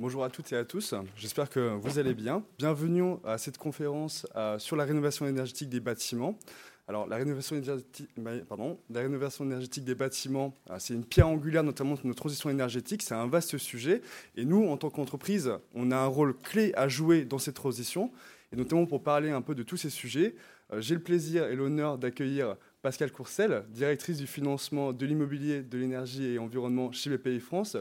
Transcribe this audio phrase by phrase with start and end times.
[0.00, 2.44] Bonjour à toutes et à tous, j'espère que vous allez bien.
[2.56, 6.38] Bienvenue à cette conférence euh, sur la rénovation énergétique des bâtiments.
[6.86, 8.08] Alors, la rénovation énergétique,
[8.48, 12.48] pardon, la rénovation énergétique des bâtiments, euh, c'est une pierre angulaire notamment de notre transition
[12.48, 13.02] énergétique.
[13.02, 14.00] C'est un vaste sujet.
[14.36, 18.12] Et nous, en tant qu'entreprise, on a un rôle clé à jouer dans cette transition.
[18.52, 20.36] Et notamment pour parler un peu de tous ces sujets,
[20.72, 25.76] euh, j'ai le plaisir et l'honneur d'accueillir Pascal Courcel, directrice du financement de l'immobilier, de
[25.76, 27.76] l'énergie et environnement chez BPI France.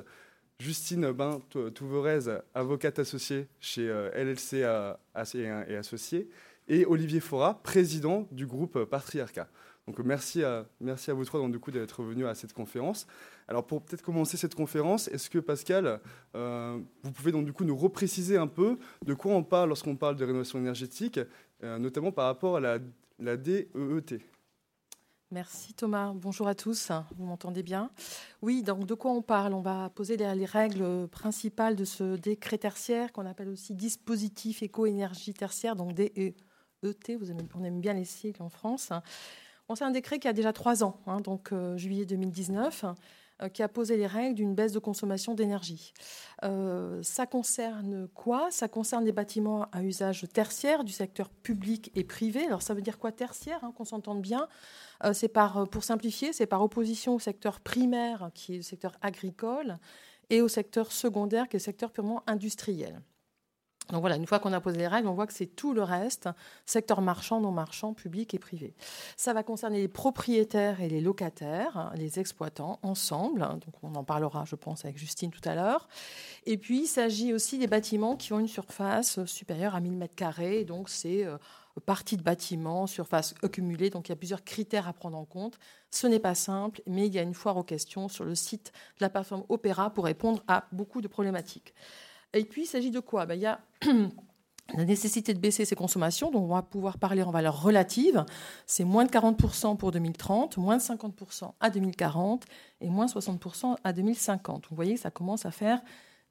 [0.60, 1.40] Justine Bain
[1.76, 4.58] Touverez, avocate associée chez euh, LLC
[5.70, 6.30] et Associés
[6.68, 9.48] et Olivier Fora, président du groupe Patriarcat.
[9.88, 13.08] Donc merci à, vous trois d'être venus à cette conférence.
[13.48, 16.02] Alors pour peut-être commencer cette conférence, est-ce que Pascal,
[16.36, 19.96] euh, vous pouvez donc du coup nous repréciser un peu de quoi on parle lorsqu'on
[19.96, 21.22] parle de rénovation énergétique,
[21.64, 22.80] euh, notamment par rapport à la,
[23.20, 24.20] la DEET
[25.32, 26.14] Merci Thomas.
[26.16, 26.90] Bonjour à tous.
[27.18, 27.92] Vous m'entendez bien?
[28.42, 29.54] Oui, donc de quoi on parle?
[29.54, 35.34] On va poser les règles principales de ce décret tertiaire qu'on appelle aussi dispositif éco-énergie
[35.34, 36.34] tertiaire, donc DEET.
[37.20, 38.94] Vous aimez, on aime bien les cycles en France.
[39.76, 42.86] c'est un décret qui a déjà trois ans, hein, donc euh, juillet 2019.
[43.44, 45.94] Euh, qui a posé les règles d'une baisse de consommation d'énergie.
[46.44, 48.50] Euh, ça concerne quoi?
[48.50, 52.46] Ça concerne les bâtiments à usage tertiaire du secteur public et privé.
[52.46, 54.48] Alors ça veut dire quoi tertiaire hein, Qu'on s'entende bien?
[55.04, 58.94] Euh, c'est par, pour simplifier, c'est par opposition au secteur primaire, qui est le secteur
[59.02, 59.78] agricole,
[60.32, 63.04] et au secteur secondaire, qui est le secteur purement industriel.
[63.90, 65.84] Donc voilà, une fois qu'on a posé les règles, on voit que c'est tout le
[65.84, 66.30] reste,
[66.66, 68.74] secteur marchand, non marchand, public et privé.
[69.16, 73.42] Ça va concerner les propriétaires et les locataires, les exploitants ensemble.
[73.42, 75.88] Donc on en parlera, je pense, avec Justine tout à l'heure.
[76.46, 80.66] Et puis il s'agit aussi des bâtiments qui ont une surface supérieure à 1000 m2.
[80.66, 81.38] Donc c'est euh,
[81.86, 83.90] partie de bâtiments, surface accumulée.
[83.90, 85.60] Donc il y a plusieurs critères à prendre en compte.
[85.92, 88.72] Ce n'est pas simple, mais il y a une foire aux questions sur le site
[89.00, 91.74] de la plateforme Opéra pour répondre à beaucoup de problématiques.
[92.34, 93.26] Et puis, il s'agit de quoi?
[93.26, 93.60] Ben, Il y a
[94.76, 98.26] la nécessité de baisser ses consommations, dont on va pouvoir parler en valeur relative.
[98.66, 102.46] C'est moins de 40% pour 2030, moins de 50% à 2040
[102.82, 104.68] et moins de 60% à 2050.
[104.70, 105.82] Vous voyez, ça commence à faire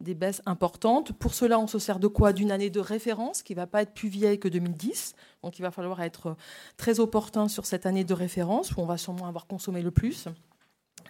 [0.00, 1.12] des baisses importantes.
[1.12, 2.34] Pour cela, on se sert de quoi?
[2.34, 5.14] D'une année de référence qui ne va pas être plus vieille que 2010.
[5.42, 6.36] Donc il va falloir être
[6.76, 10.28] très opportun sur cette année de référence où on va sûrement avoir consommé le plus.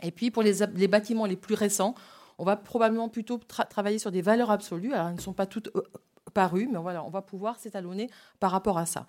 [0.03, 1.97] Et puis pour les bâtiments les plus récents,
[2.39, 4.93] on va probablement plutôt travailler sur des valeurs absolues.
[4.93, 5.83] Alors, elles ne sont pas toutes euh,
[6.35, 8.11] parues, mais on va pouvoir s'étalonner
[8.41, 9.07] par rapport à ça.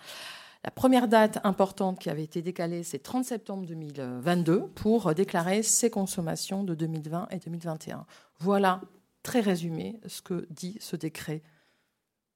[0.64, 5.90] La première date importante qui avait été décalée, c'est 30 septembre 2022 pour déclarer ses
[5.90, 8.06] consommations de 2020 et 2021.
[8.40, 8.82] Voilà,
[9.24, 11.42] très résumé, ce que dit ce décret.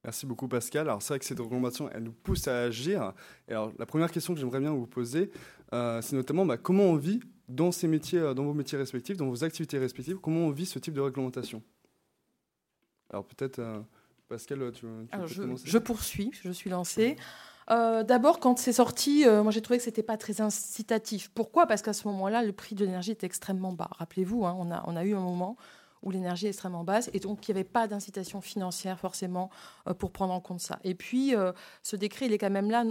[0.03, 0.87] Merci beaucoup Pascal.
[0.87, 3.13] Alors c'est vrai que cette recommandation, elle nous pousse à agir.
[3.47, 5.31] Et alors la première question que j'aimerais bien vous poser,
[5.73, 7.19] euh, c'est notamment bah, comment on vit
[7.51, 10.65] dans ces métiers, euh, dans vos métiers respectifs, dans vos activités respectives, comment on vit
[10.65, 11.61] ce type de réglementation?
[13.09, 13.79] Alors peut-être, euh,
[14.29, 17.17] Pascal, tu, peux je, commencer Je poursuis, je suis lancée.
[17.69, 21.29] Euh, d'abord, quand c'est sorti, moi j'ai trouvé que c'était pas très incitatif.
[21.33, 21.67] Pourquoi?
[21.67, 23.89] Parce qu'à ce moment-là, le prix de l'énergie était extrêmement bas.
[23.91, 25.57] Rappelez-vous, hein, on, a, on a eu un moment
[26.03, 29.49] où l'énergie est extrêmement basse et donc il n'y avait pas d'incitation financière forcément
[29.87, 30.79] euh, pour prendre en compte ça.
[30.83, 31.51] Et puis euh,
[31.83, 32.83] ce décret, il est quand même là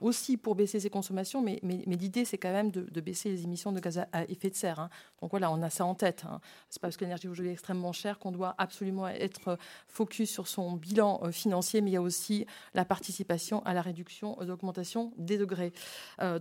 [0.00, 3.80] aussi pour baisser ses consommations, mais, l'idée c'est quand même de, baisser les émissions de
[3.80, 4.80] gaz à effet de serre.
[4.80, 4.90] Hein.
[5.20, 6.24] Donc voilà, on a ça en tête.
[6.28, 6.40] Hein.
[6.70, 10.48] C'est pas parce que l'énergie aujourd'hui est extrêmement chère qu'on doit absolument être focus sur
[10.48, 15.12] son bilan euh, financier, mais il y a aussi la participation à la réduction d'augmentation
[15.16, 15.72] des degrés.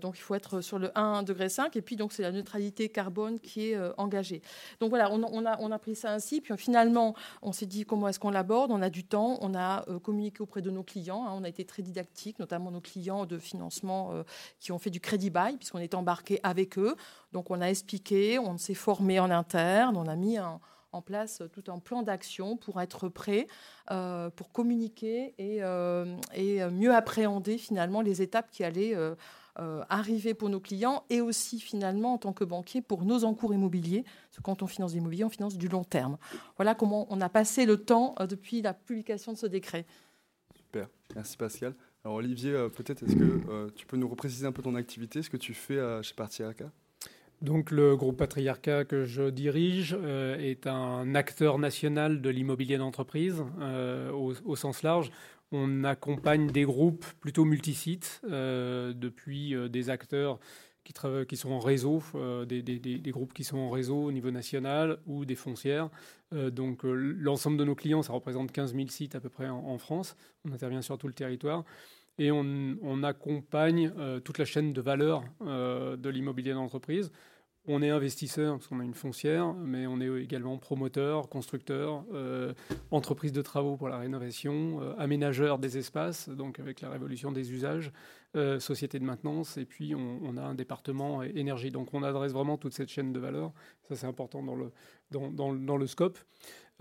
[0.01, 2.89] donc il faut être sur le 1 degré 5 et puis donc c'est la neutralité
[2.89, 4.41] carbone qui est engagée.
[4.79, 8.71] Donc voilà, on a pris ça Puis finalement, on s'est dit comment est-ce qu'on l'aborde.
[8.71, 11.25] On a du temps, on a euh, communiqué auprès de nos clients.
[11.25, 11.33] Hein.
[11.33, 14.23] on a été très didactique, notamment nos clients de financement euh,
[14.59, 16.95] qui ont fait du crédit bail, puisqu'on était embarqué avec eux.
[17.31, 21.69] Donc on a expliqué, on s'est formé en interne, on a mis en place tout
[21.69, 23.47] un plan d'action pour être prêt,
[23.91, 25.61] euh, pour communiquer et,
[26.71, 28.95] mieux appréhender finalement les étapes qui allaient
[29.89, 34.03] arriver pour nos clients et aussi finalement en tant que banquier pour nos encours immobiliers.
[34.03, 36.17] Parce que quand on finance l'immobilier, on finance du long terme.
[36.57, 39.85] Voilà comment on a passé le temps euh, depuis la publication de ce décret.
[40.55, 41.75] Super, merci Pascal.
[42.03, 45.29] Alors Olivier, euh, peut-être est-ce que tu peux nous repréciser un peu ton activité, ce
[45.29, 46.71] que tu fais chez Patriarcat
[47.41, 49.93] donc le groupe Patriarcat que je dirige
[50.39, 53.43] est un acteur national de l'immobilier d'entreprise
[54.13, 55.11] au, sens large.
[55.51, 60.39] On accompagne des groupes plutôt multisites, euh, depuis euh, des acteurs
[60.83, 60.93] qui,
[61.27, 65.25] qui, sont en réseau, euh, des, groupes qui sont en réseau au niveau national ou
[65.25, 65.89] des foncières.
[66.31, 70.15] donc l'ensemble de nos clients, ça représente 15 000 sites à peu près en, France.
[70.47, 71.63] On intervient sur tout le territoire.
[72.17, 73.91] Et on accompagne
[74.23, 77.11] toute la chaîne de valeur de l'immobilier d'entreprise
[77.67, 82.53] on est investisseur parce qu'on a une foncière, mais on est également promoteur, constructeur, euh,
[82.91, 87.51] entreprise de travaux pour la rénovation, euh, aménageur des espaces, donc avec la révolution des
[87.51, 87.91] usages,
[88.35, 91.71] euh, société de maintenance, et puis on, a un département énergie.
[91.71, 93.51] Donc on adresse vraiment toute cette chaîne de valeur.
[93.83, 96.19] Ça c'est important dans le, scope.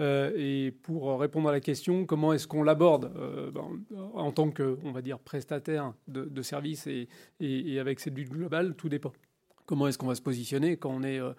[0.01, 3.13] et pour répondre à la question, comment est-ce qu'on l'aborde
[3.53, 3.81] ben,
[4.15, 8.89] en tant que, on va dire, prestataire de, services et, avec cette vue globale, tout
[8.89, 9.13] dépend
[9.67, 11.33] comment est-ce qu'on va se positionner quand on est euh,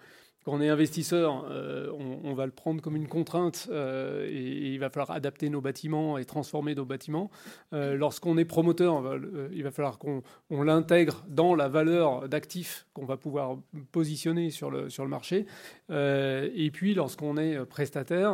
[0.46, 1.90] quand on est investisseur, euh,
[2.22, 6.18] on, va le prendre comme une contrainte euh, et, il va falloir adapter nos bâtiments
[6.18, 7.32] et transformer nos bâtiments.
[7.72, 9.02] Euh, lorsqu'on est promoteur,
[9.50, 10.22] il va falloir qu'on
[10.62, 13.58] l'intègre dans la valeur d'actifs qu'on va pouvoir
[13.90, 15.46] positionner sur le, marché.
[15.90, 18.32] et puis, lorsqu'on est prestataire,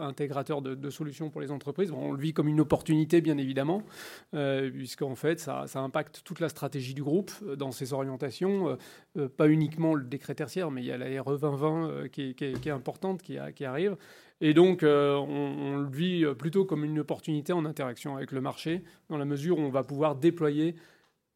[0.00, 3.82] intégrateur de, solutions pour les entreprises, on le vit comme une opportunité, bien évidemment,
[4.32, 8.78] puisqu'en fait, ça, ça, impacte toute la stratégie du groupe dans ses orientations,
[9.36, 12.70] pas uniquement le décret tertiaire, mais il y a la RE 2020 euh, qui, est
[12.70, 13.96] importante, qui, arrive.
[14.40, 18.82] Et donc, euh, on, le vit plutôt comme une opportunité en interaction avec le marché,
[19.08, 20.74] dans la mesure où on va pouvoir déployer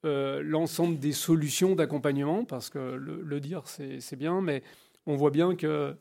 [0.05, 4.63] euh, l'ensemble des solutions d'accompagnement, parce que le, dire, c'est bien, mais
[5.07, 5.95] on voit bien que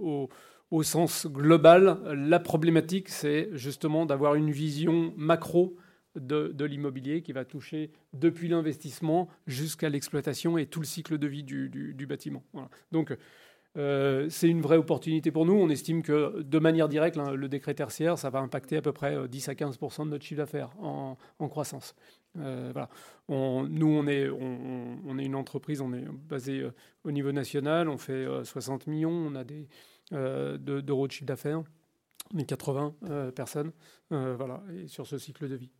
[0.00, 5.76] au, sens global, la problématique, c'est justement d'avoir une vision macro
[6.16, 11.42] de, l'immobilier qui va toucher depuis l'investissement jusqu'à l'exploitation et tout le cycle de vie
[11.42, 12.44] du, bâtiment.
[12.90, 13.16] Donc,
[13.78, 15.54] euh, c'est une vraie opportunité pour nous.
[15.54, 19.28] On estime que de manière directe, le décret tertiaire, ça va impacter à peu près
[19.28, 21.16] 10 euh, à 15% de notre chiffre d'affaires en,
[21.48, 21.94] croissance.
[22.38, 22.72] Euh,
[23.28, 26.66] nous, on est, une entreprise, on est basé
[27.04, 29.68] au niveau national, on fait 60 millions, on a des
[30.10, 31.62] d'euros de chiffre d'affaires,
[32.34, 32.94] on est 80
[33.34, 33.72] personnes,
[34.10, 35.70] voilà, et sur ce cycle de vie.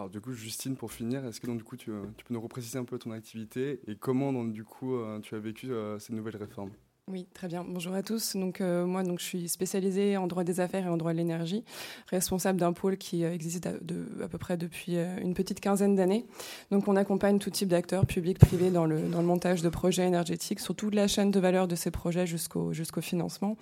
[0.00, 2.40] Alors du coup, Justine, pour finir, est-ce que donc, du coup, tu, tu, peux nous
[2.40, 5.98] repréciser un peu ton activité et comment donc, du coup, euh, tu as vécu euh,
[5.98, 6.70] ces nouvelles réformes
[7.10, 7.64] oui, très bien.
[7.66, 8.36] Bonjour à tous.
[8.36, 11.16] Donc euh, moi, donc je suis spécialisée en droit des affaires et en droit de
[11.16, 11.64] l'énergie,
[12.08, 13.72] responsable d'un pôle qui euh, existe à,
[14.28, 16.24] peu près depuis euh, une petite quinzaine d'années.
[16.70, 20.06] Donc on accompagne tout type d'acteurs, publics, privés, dans le, dans le montage de projets
[20.06, 23.56] énergétiques, sur toute la chaîne de valeur de ces projets jusqu'au jusqu'au financement.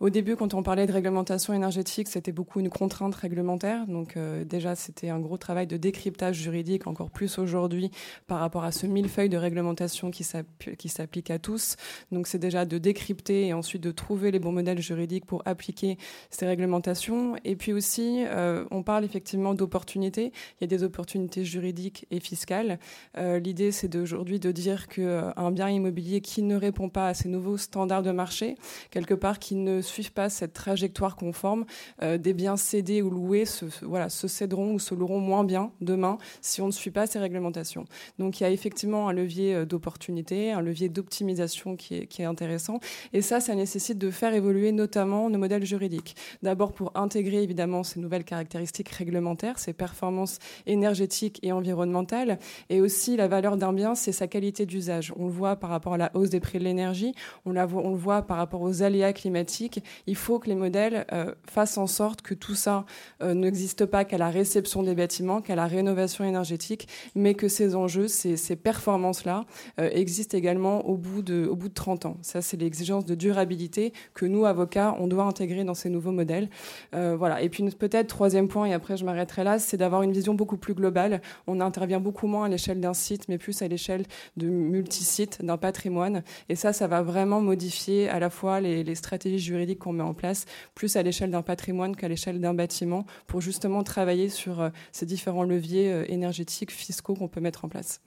[0.00, 3.86] Au début, quand on parlait de réglementation énergétique, c'était beaucoup une contrainte réglementaire.
[3.86, 7.90] Donc déjà, c'était un gros travail de décryptage juridique, encore plus aujourd'hui
[8.26, 11.76] par rapport à ce millefeuille de réglementation qui s'applique à tous.
[12.12, 15.96] Donc c'est déjà de décrypter et ensuite de trouver les bons modèles juridiques pour appliquer
[16.30, 17.34] ces réglementations.
[17.44, 20.32] Et puis aussi, euh, on parle effectivement d'opportunités.
[20.60, 22.78] Il y a des opportunités juridiques et fiscales.
[23.16, 27.14] Euh, l'idée, c'est d'aujourd'hui de dire qu'un euh, bien immobilier qui ne répond pas à
[27.14, 28.56] ces nouveaux standards de marché,
[28.90, 31.64] quelque part qui ne suivent pas cette trajectoire conforme,
[32.02, 36.18] des biens cédés ou loués se, voilà, se céderont ou se loueront moins bien demain
[36.42, 37.84] si on ne suit pas ces réglementations.
[38.18, 42.63] Donc il y a effectivement un levier d'opportunité, un levier d'optimisation qui qui est intéressant
[43.12, 46.16] et ça, ça nécessite de faire évoluer notamment nos modèles juridiques.
[46.42, 52.38] D'abord pour intégrer évidemment ces nouvelles caractéristiques réglementaires, ces performances énergétiques et environnementales,
[52.70, 55.12] et aussi la valeur d'un bien, c'est sa qualité d'usage.
[55.16, 57.14] On le voit par rapport à la hausse des prix de l'énergie,
[57.44, 59.82] on, le voit par rapport aux aléas climatiques.
[60.06, 62.84] Il faut que les modèles euh, fassent en sorte que tout ça
[63.22, 67.74] euh, n'existe pas qu'à la réception des bâtiments, qu'à la rénovation énergétique, mais que ces
[67.74, 69.44] enjeux, ces, ces performances-là
[69.78, 72.16] euh, existent également au bout de, au bout de 30 ans.
[72.22, 76.48] Ça, c'est l'exigence de durabilité que nous, avocats, on doit intégrer dans ces nouveaux modèles.
[76.94, 77.42] Euh, voilà.
[77.42, 80.56] Et puis peut-être troisième point, et après je m'arrêterai là, c'est d'avoir une vision beaucoup
[80.56, 81.20] plus globale.
[81.46, 84.04] On intervient beaucoup moins à l'échelle d'un site, mais plus à l'échelle
[84.36, 86.22] de multisites, d'un patrimoine.
[86.48, 90.14] Et ça, ça va vraiment modifier à la fois les, stratégies juridiques qu'on met en
[90.14, 94.70] place, plus à l'échelle d'un patrimoine qu'à l'échelle d'un bâtiment, pour justement travailler sur euh,
[94.92, 98.00] ces différents leviers euh, énergétiques, fiscaux qu'on peut mettre en place.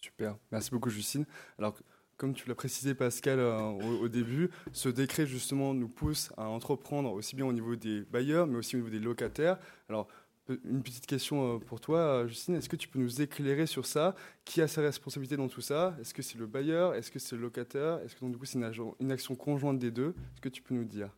[0.00, 1.26] Super, merci beaucoup Justine.
[1.58, 1.74] Alors
[2.18, 3.58] comme tu l'as précisé Pascal euh,
[4.02, 8.46] au, début, ce décret justement nous pousse à entreprendre aussi bien au niveau des bailleurs,
[8.46, 9.58] mais aussi au niveau des locataires.
[9.88, 10.08] Alors,
[10.64, 12.56] une petite question euh, pour toi, Justine.
[12.56, 14.16] Est-ce que tu peux nous éclairer sur ça?
[14.44, 15.96] Qui a sa responsabilité dans tout ça?
[16.00, 16.94] Est-ce que c'est le bailleur?
[16.94, 18.00] Est-ce que c'est le locataire?
[18.04, 20.14] Est-ce que donc, du coup c'est une, action conjointe des deux?
[20.34, 21.10] Est-ce que tu peux nous dire?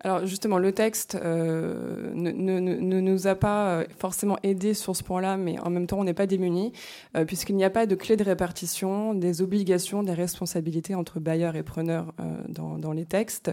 [0.00, 5.02] Alors justement, le texte euh, ne, ne, nous a pas euh, forcément aidé sur ce
[5.02, 6.72] point-là, mais en même temps, on n'est pas démunis,
[7.16, 11.56] euh, puisqu'il n'y a pas de clé de répartition des obligations, des responsabilités entre bailleurs
[11.56, 12.12] et preneurs
[12.48, 13.52] dans, dans, les textes.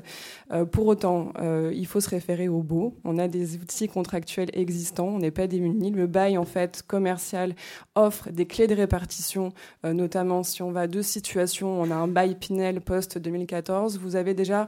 [0.71, 1.33] pour autant,
[1.71, 2.95] il faut se référer au beau.
[3.03, 5.91] On a des outils contractuels existants, on n'est pas démunis.
[5.91, 7.55] Le bail, en fait, commercial
[7.95, 12.07] offre des clés de répartition, notamment si on va à deux situations, on a un
[12.07, 14.67] bail Pinel post-2014, vous avez déjà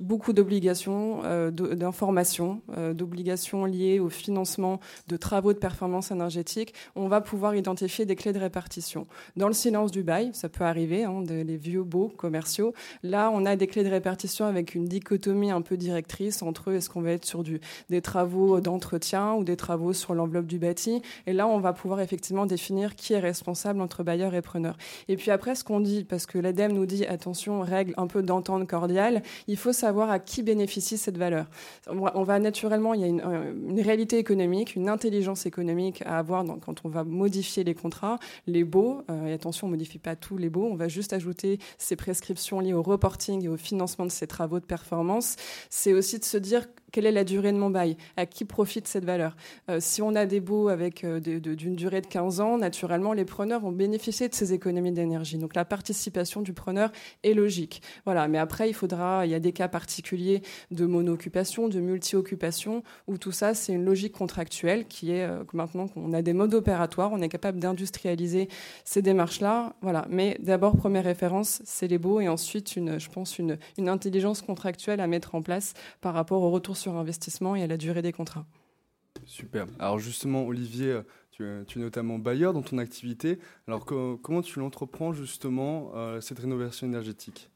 [0.00, 7.08] beaucoup d'obligations euh, d'information, euh, d'obligations liées au financement de travaux de performance énergétique, on
[7.08, 9.06] va pouvoir identifier des clés de répartition.
[9.36, 13.46] Dans le silence du bail, ça peut arriver, hein, les vieux beaux commerciaux, là on
[13.46, 17.12] a des clés de répartition avec une dichotomie un peu directrice entre est-ce qu'on va
[17.12, 21.46] être sur du, des travaux d'entretien ou des travaux sur l'enveloppe du bâti, et là
[21.46, 24.76] on va pouvoir effectivement définir qui est responsable entre bailleur et preneur.
[25.08, 28.22] Et puis après ce qu'on dit, parce que l'ADEME nous dit attention, règle un peu
[28.22, 31.46] d'entente cordiale, il faut savoir à qui bénéficie cette valeur.
[31.88, 36.84] On va naturellement, il y a une, réalité économique, une intelligence économique à avoir quand
[36.84, 39.02] on va modifier les contrats, les baux.
[39.10, 41.96] Euh, et attention, on ne modifie pas tous les baux, on va juste ajouter ces
[41.96, 45.36] prescriptions liées au reporting et au financement de ces travaux de performance.
[45.70, 47.96] C'est aussi de se dire quelle est la durée de mon bail?
[48.16, 49.34] À qui profite cette valeur?
[49.68, 53.24] Euh, Si on a des baux avec euh, d'une durée de 15 ans, naturellement, les
[53.24, 55.36] preneurs vont bénéficier de ces économies d'énergie.
[55.36, 56.92] Donc la participation du preneur
[57.24, 57.82] est logique.
[58.04, 58.28] Voilà.
[58.28, 63.18] Mais après, il faudra, il y a des cas particuliers de mono-occupation, de multi-occupation, où
[63.18, 67.10] tout ça, c'est une logique contractuelle qui est euh, maintenant qu'on a des modes opératoires,
[67.12, 68.46] on est capable d'industrialiser
[68.84, 69.74] ces démarches-là.
[69.82, 70.06] Voilà.
[70.10, 75.00] Mais d'abord, première référence, c'est les baux, et ensuite, je pense, une, une intelligence contractuelle
[75.00, 78.12] à mettre en place par rapport au retour sur investissement et à la durée des
[78.12, 78.46] contrats.
[79.24, 79.66] Super.
[79.78, 81.00] Alors justement, Olivier,
[81.30, 83.38] tu, es notamment bailleur dans ton activité.
[83.66, 87.50] Alors comment tu l'entreprends justement, euh, cette rénovation énergétique?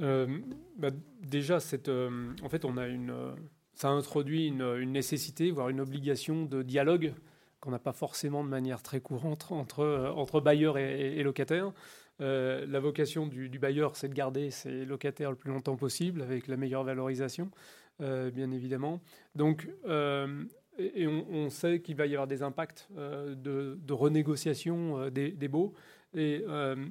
[0.00, 0.38] Euh,
[0.76, 0.90] bah,
[1.22, 3.14] Déjà, euh, en fait, on a une,
[3.74, 7.14] ça introduit une, nécessité, voire une obligation de dialogue
[7.60, 11.72] qu'on n'a pas forcément de manière très courante entre, entre bailleurs et, locataires.
[12.18, 16.48] la vocation du, du bailleur, c'est de garder ses locataires le plus longtemps possible avec
[16.48, 17.50] la meilleure valorisation.
[18.00, 19.00] Euh, bien évidemment.
[19.36, 20.44] Donc, euh,
[20.78, 25.72] et on, sait qu'il va y avoir des impacts euh, de, renégociation des, baux.
[26.14, 26.44] Et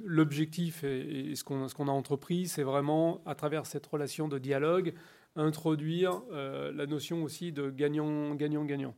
[0.05, 4.93] l'objectif et, ce qu'on a entrepris, c'est vraiment, à travers cette relation de dialogue,
[5.35, 8.95] introduire la notion aussi de gagnant-gagnant-gagnant.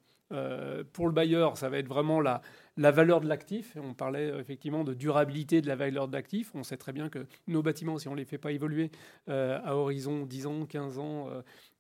[0.94, 2.42] pour le bailleur, ça va être vraiment la,
[2.78, 3.78] la valeur de l'actif.
[3.82, 6.52] On parlait euh, effectivement de durabilité de la valeur de l'actif.
[6.54, 8.92] On sait très bien que nos bâtiments, si on ne les fait pas évoluer
[9.30, 11.30] euh, à horizon 10 ans, 15 ans,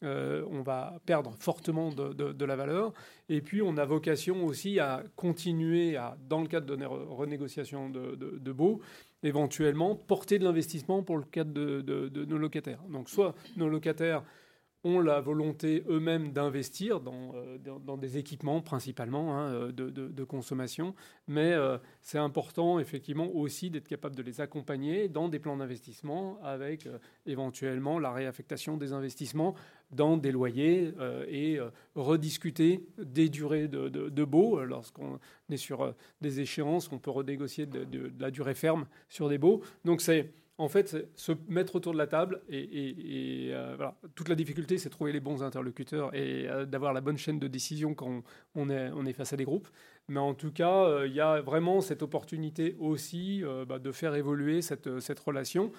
[0.03, 2.93] euh, on va perdre fortement de, la valeur.
[3.29, 8.15] Et puis, on a vocation aussi à continuer, à, dans le cadre de renégociation de,
[8.15, 8.81] de baux,
[9.25, 12.81] éventuellement porter de l'investissement pour le cadre de, nos locataires.
[12.89, 14.23] Donc, soit nos locataires
[14.85, 20.23] ont la volonté eux-mêmes d'investir dans, euh, dans, des équipements principalement hein, euh, de, de,
[20.23, 20.93] consommation,
[21.27, 26.39] mais euh, c'est important effectivement aussi d'être capable de les accompagner dans des plans d'investissement
[26.43, 26.87] avec
[27.25, 29.55] éventuellement la réaffectation des investissements
[29.91, 30.93] dans des loyers
[31.27, 31.59] et
[31.95, 38.11] rediscuter des durées de, de baux lorsqu'on est sur des échéances, on peut renégocier de,
[38.19, 39.61] la durée ferme sur des baux.
[39.83, 43.95] Donc c'est en fait, se mettre autour de la table et, euh, voilà.
[44.15, 47.47] toute la difficulté, c'est trouver les bons interlocuteurs et euh, d'avoir la bonne chaîne de
[47.47, 48.23] décision quand
[48.55, 49.67] on, est, face à des groupes.
[50.07, 54.15] Mais en tout cas, euh, il y a vraiment cette opportunité aussi bah, de faire
[54.15, 54.87] évoluer cette,
[55.19, 55.71] relation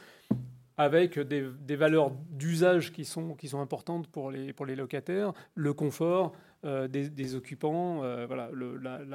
[0.77, 6.33] avec des, valeurs d'usage qui sont, importantes pour les, locataires, le confort
[6.65, 8.51] des, occupants, voilà,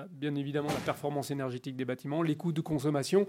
[0.09, 3.27] bien évidemment la performance énergétique des bâtiments, les coûts de consommation.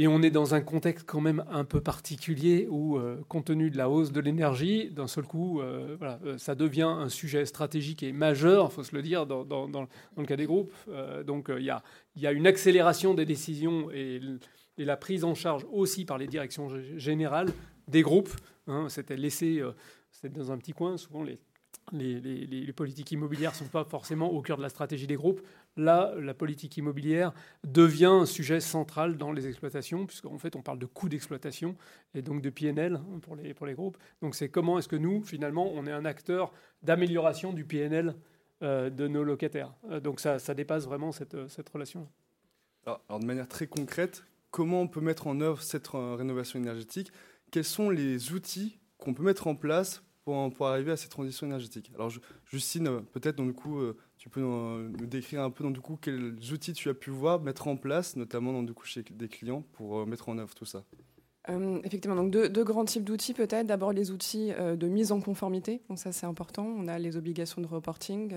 [0.00, 3.68] Et on est dans un contexte quand même un peu particulier où, euh, compte tenu
[3.68, 8.02] de la hausse de l'énergie, d'un seul coup, euh, euh, ça devient un sujet stratégique
[8.02, 9.44] et majeur, il faut se le dire, dans,
[10.16, 10.72] le cas des groupes.
[11.26, 14.22] donc il y a, une accélération des décisions et,
[14.78, 17.52] la prise en charge aussi par les directions générales
[17.86, 18.34] des groupes.
[18.68, 19.62] Hein, C'était laissé
[20.24, 21.22] dans un petit coin, souvent
[21.92, 25.42] les, politiques immobilières ne sont pas forcément au cœur de la stratégie des groupes.
[25.76, 27.32] Là, la politique immobilière
[27.64, 31.76] devient un sujet central dans les exploitations, puisqu'en fait, on parle de coûts d'exploitation
[32.14, 33.96] et donc de PNL pour les, pour les groupes.
[34.20, 38.14] Donc, c'est comment est-ce que nous, finalement, on est un acteur d'amélioration du PNL
[38.62, 39.72] euh, de nos locataires.
[39.90, 42.08] Euh, donc, ça, dépasse vraiment cette, cette relation.
[42.84, 47.12] Alors, alors, de manière très concrète, comment on peut mettre en œuvre cette rénovation énergétique?
[47.50, 51.90] Quels sont les outils qu'on peut mettre en place pour, arriver à cette transition énergétique?
[51.94, 52.12] Alors,
[52.44, 55.98] Justine, euh, peut-être, dans le coup, euh, tu peux nous, décrire un peu, du coup,
[56.00, 59.64] quels outils tu as pu voir mettre en place, notamment du coup, chez des clients,
[59.72, 60.84] pour euh, mettre en œuvre tout ça?
[61.82, 63.66] Effectivement, donc deux, grands types d'outils peut-être.
[63.66, 66.64] D'abord les outils de mise en conformité, donc ça c'est important.
[66.64, 68.32] On a les obligations de reporting,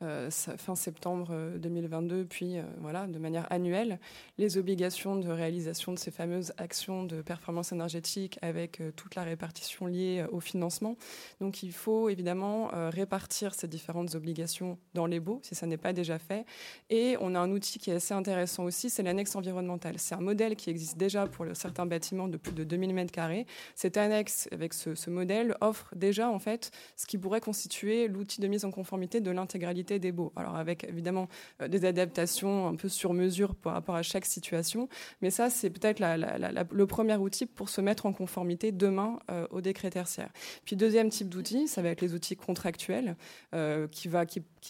[0.00, 3.98] fin septembre 2022, puis voilà, de manière annuelle,
[4.38, 9.86] les obligations de réalisation de ces fameuses actions de performance énergétique avec toute la répartition
[9.86, 10.96] liée au financement.
[11.40, 15.92] Donc il faut évidemment répartir ces différentes obligations dans les baux, si ça n'est pas
[15.92, 16.44] déjà fait.
[16.90, 19.94] Et on a un outil qui est assez intéressant aussi, c'est l'annexe environnementale.
[19.98, 23.46] C'est un modèle qui existe déjà pour certains bâtiments de plus de 2000 m2.
[23.74, 28.40] Cette annexe, avec ce, ce modèle, offre déjà en fait ce qui pourrait constituer l'outil
[28.40, 30.32] de mise en conformité de l'intégralité des baux.
[30.36, 31.28] Alors avec évidemment
[31.60, 34.88] euh, des adaptations un peu sur mesure par rapport à chaque situation,
[35.20, 39.60] mais ça c'est peut-être le premier outil pour se mettre en conformité demain euh, au
[39.60, 40.30] décret tertiaire.
[40.64, 43.16] Puis deuxième type d'outil, ça va être les outils contractuels
[43.54, 44.08] euh, qui,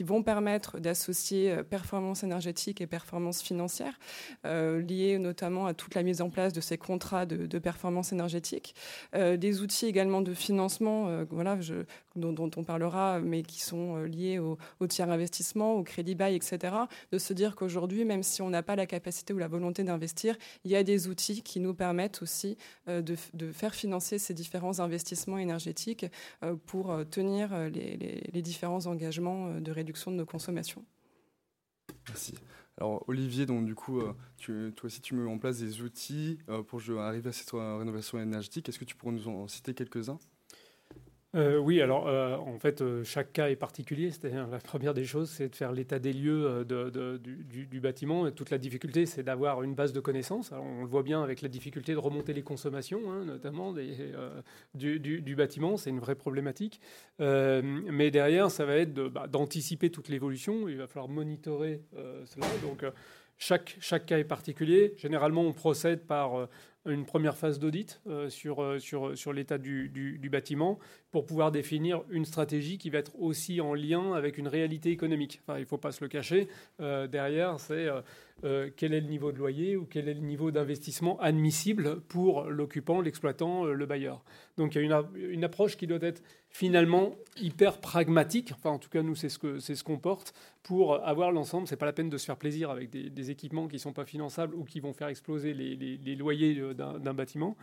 [0.04, 3.98] vont permettre d'associer performance énergétique et performance financière,
[4.44, 8.74] liées notamment à toute la mise en place de ces contrats de, de performance énergétique,
[9.14, 11.84] des outils également de financement, voilà, je,
[12.16, 14.56] dont, on parlera, mais qui sont euh, liés au,
[14.86, 16.74] tiers investissement, au crédit bail, etc.,
[17.12, 20.36] de se dire qu'aujourd'hui, même si on n'a pas la capacité ou la volonté d'investir,
[20.64, 22.56] il y a des outils qui nous permettent aussi
[22.88, 23.16] euh, de,
[23.52, 26.06] faire financer ces différents investissements énergétiques
[26.42, 30.84] euh, pour tenir les, différents engagements de réduction de nos consommations.
[32.08, 32.34] Merci.
[32.76, 34.02] Alors Olivier, donc du coup,
[34.38, 38.68] toi aussi tu mets en place des outils pour arriver à cette rénovation énergétique.
[38.68, 40.18] Est-ce que tu pourrais nous en citer quelques-uns?
[41.34, 44.10] Euh, oui, alors euh, en fait, euh, chaque cas est particulier.
[44.10, 48.26] C'est-à-dire la première des choses, c'est de faire l'état des lieux du, bâtiment.
[48.26, 50.52] Et toute la difficulté, c'est d'avoir une base de connaissances.
[50.52, 53.74] on le voit bien avec la difficulté de remonter les consommations, hein, notamment
[54.74, 55.76] du, bâtiment.
[55.76, 56.80] C'est une vraie problématique.
[57.18, 60.68] mais derrière, ça va être bah, d'anticiper toute l'évolution.
[60.68, 61.82] Il va falloir monitorer
[62.26, 62.46] cela.
[62.62, 62.84] Donc
[63.38, 64.94] chaque, chaque cas est particulier.
[64.96, 66.48] Généralement, on procède par
[66.86, 70.78] une première phase d'audit euh, sur, euh, sur, sur l'état du, du, bâtiment
[71.10, 75.40] pour pouvoir définir une stratégie qui va être aussi en lien avec une réalité économique.
[75.42, 76.48] Enfin, il ne faut pas se le cacher.
[76.80, 77.88] Euh, derrière, c'est
[78.76, 83.00] quel est le niveau de loyer ou quel est le niveau d'investissement admissible pour l'occupant,
[83.00, 84.22] l'exploitant, le bailleur.
[84.58, 86.22] Donc il y a une, une approche qui doit être
[86.54, 88.52] finalement hyper pragmatique.
[88.54, 91.66] Enfin, en tout cas, nous, c'est ce qu'on ce qu'on porte pour avoir l'ensemble.
[91.66, 94.54] C'est pas la peine de se faire plaisir avec des, équipements qui sont pas finançables
[94.54, 97.56] ou qui vont faire exploser les, les, loyers d'un bâtiment.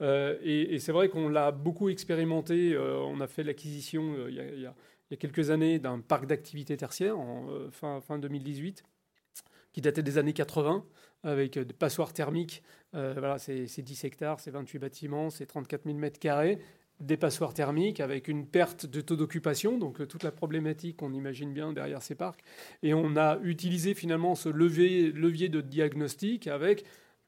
[0.00, 2.72] Euh, et, c'est vrai qu'on l'a beaucoup expérimenté.
[2.72, 6.76] Euh, on a fait l'acquisition euh, il, il, y a quelques années d'un parc d'activités
[6.76, 8.82] tertiaires en fin, fin 2018
[9.72, 10.84] qui datait des années 80
[11.24, 12.62] avec des passoires thermiques.
[12.92, 16.58] voilà, c'est 10 hectares, c'est 28 bâtiments, c'est 34 000 mètres carrés
[17.00, 21.52] des passoires thermiques avec une perte de taux d'occupation, donc toute la problématique qu'on imagine
[21.52, 22.40] bien derrière ces parcs.
[22.82, 26.84] Et on a utilisé finalement ce levier, levier de diagnostic avec,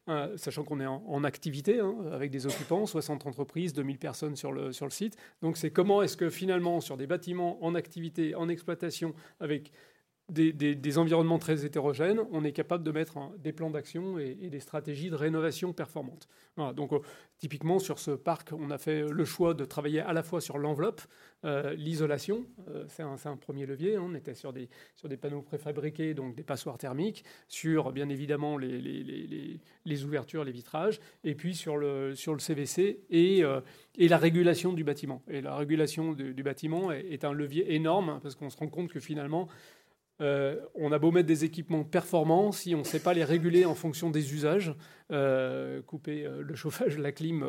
[0.09, 4.53] euh, sachant qu'on est en, activité, hein, avec des occupants, 60 entreprises, 2000 personnes sur
[4.53, 5.17] le, sur le site.
[5.43, 9.73] Donc c'est comment est-ce que finalement sur des bâtiments en activité, en exploitation, avec
[10.29, 15.09] des, environnements très hétérogènes, on est capable de mettre des plans d'action et, des stratégies
[15.11, 16.29] de rénovation performantes.
[16.75, 16.99] donc, euh,
[17.39, 20.59] typiquement, sur ce parc, on a fait le choix de travailler à la fois sur
[20.59, 21.03] l'enveloppe,
[21.45, 23.97] euh, l'isolation, euh, c'est un, premier levier.
[23.97, 24.03] Hein.
[24.05, 28.59] on était sur des, sur des panneaux préfabriqués, donc des passoires thermiques, sur bien évidemment
[28.59, 28.81] les,
[29.85, 33.43] les, ouvertures, les vitrages, et puis sur le, sur le CVC et,
[33.97, 35.23] et la régulation du bâtiment.
[35.29, 38.69] Et la régulation du, bâtiment est, est, un levier énorme, hein, parce qu'on se rend
[38.69, 39.49] compte que finalement,
[40.23, 43.67] euh, on a beau mettre des équipements performants, si on ne sait pas les réguler
[43.67, 44.75] en fonction des usages,
[45.13, 47.45] euh, couper euh, le chauffage, la clim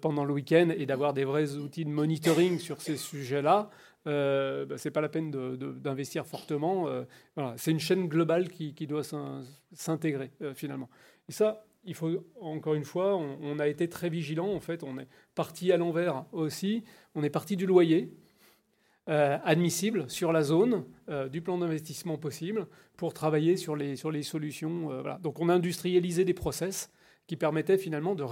[0.00, 3.70] pendant le week-end et d'avoir des vrais outils de monitoring sur ces sujets-là,
[4.04, 6.88] bah, c'est pas la peine d'investir fortement.
[7.56, 9.02] c'est une chaîne globale qui, doit
[9.72, 10.88] s'intégrer finalement.
[11.28, 14.52] Et ça, il faut encore une fois, on, on, a été très vigilant.
[14.52, 16.84] En fait, on est parti à l'envers aussi.
[17.14, 18.12] On est parti du loyer.
[19.08, 24.12] Euh, admissible sur la zone euh, du plan d'investissement possible pour travailler sur les, sur
[24.12, 24.92] les solutions.
[24.92, 26.88] Euh, Donc on a industrialisé des process
[27.26, 28.22] qui permettaient finalement de,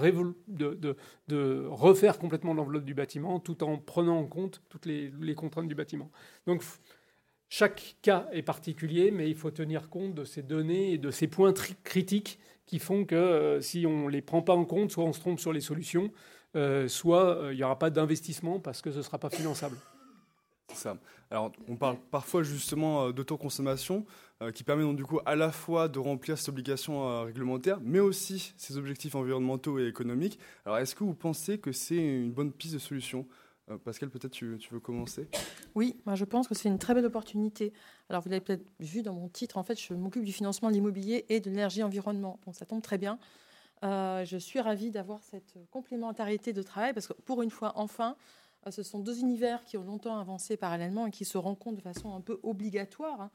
[1.67, 5.75] refaire complètement l'enveloppe du bâtiment tout en prenant en compte toutes les, les contraintes du
[5.75, 6.09] bâtiment.
[6.47, 6.63] Donc
[7.49, 11.27] chaque cas est particulier, mais il faut tenir compte de ces données et de ces
[11.27, 11.53] points
[11.83, 15.19] critiques qui font que si on ne les prend pas en compte, soit on se
[15.19, 16.13] trompe sur les solutions,
[16.87, 19.77] soit il n'y aura pas d'investissement parce que ce ne sera pas finançable.
[21.31, 24.05] Alors, on parle parfois justement euh, d'autoconsommation,
[24.43, 27.79] euh, qui permet donc du coup à la fois de remplir cette obligation euh, réglementaire,
[27.83, 30.39] mais aussi ses objectifs environnementaux et économiques.
[30.65, 33.27] Alors, est-ce que vous pensez que c'est une bonne piste de solution?
[33.85, 35.29] Pascal, peut-être tu, tu, veux commencer?
[35.77, 37.73] Oui, moi je pense que c'est une très belle opportunité.
[38.09, 40.75] Alors, vous l'avez peut-être vu dans mon titre, en fait, je m'occupe du financement de
[40.75, 42.41] l'immobilier et de l'énergie environnement.
[42.45, 43.21] Donc, ça tombe très bien.
[43.85, 48.17] je suis ravie d'avoir cette complémentarité de travail parce que pour une fois, enfin,
[48.69, 52.15] ce sont deux univers qui ont longtemps avancé parallèlement et qui se rencontrent de façon
[52.15, 53.31] un peu obligatoire, hein,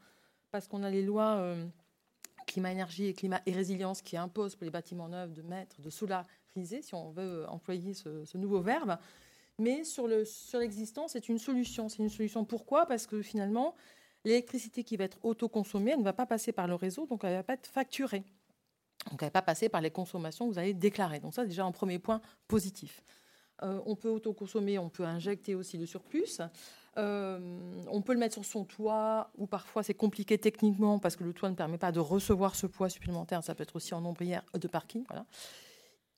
[0.50, 1.56] parce qu'on a les lois
[2.46, 5.90] climat, énergie et climat et résilience qui imposent pour les bâtiments neufs de mettre, de
[5.90, 8.96] solariser, si on veut employer ce, nouveau verbe.
[9.58, 11.88] Mais sur l'existant, sur c'est une solution.
[11.88, 12.86] C'est une solution pourquoi?
[12.86, 13.74] Parce que finalement,
[14.24, 17.32] l'électricité qui va être autoconsommée, elle ne va pas passer par le réseau, donc elle
[17.32, 18.24] ne va pas être facturée.
[19.10, 21.20] Donc elle ne va pas passer par les consommations que vous allez déclarer.
[21.20, 23.02] Donc ça, déjà un premier point positif.
[23.62, 26.40] Euh, on peut autoconsommer, on peut injecter aussi le surplus.
[26.98, 27.38] Euh,
[27.90, 31.32] on peut le mettre sur son toit, ou parfois c'est compliqué techniquement parce que le
[31.32, 33.42] toit ne permet pas de recevoir ce poids supplémentaire.
[33.42, 35.04] Ça peut être aussi en ombrière de parking.
[35.08, 35.26] Voilà.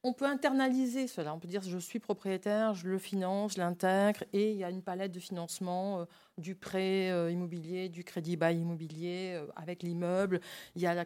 [0.08, 1.34] On peut internaliser cela.
[1.34, 4.70] On peut dire je suis propriétaire, je le finance, je l'intègre, et il y a
[4.70, 6.04] une palette de financement, euh,
[6.38, 10.40] du prêt euh, immobilier, du crédit bail immobilier euh, avec l'immeuble.
[10.76, 11.04] Il y a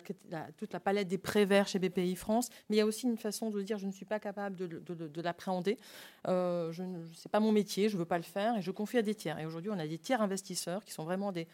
[0.56, 3.18] toute la palette des prêts verts chez BPI France, mais il y a aussi une
[3.18, 5.78] façon de dire je ne suis pas capable de, l'appréhender.
[6.24, 8.98] je ne sais pas mon métier, je ne veux pas le faire, et je confie
[8.98, 9.36] à des tiers.
[9.40, 11.48] Et aujourd'hui, on a des tiers investisseurs qui sont vraiment des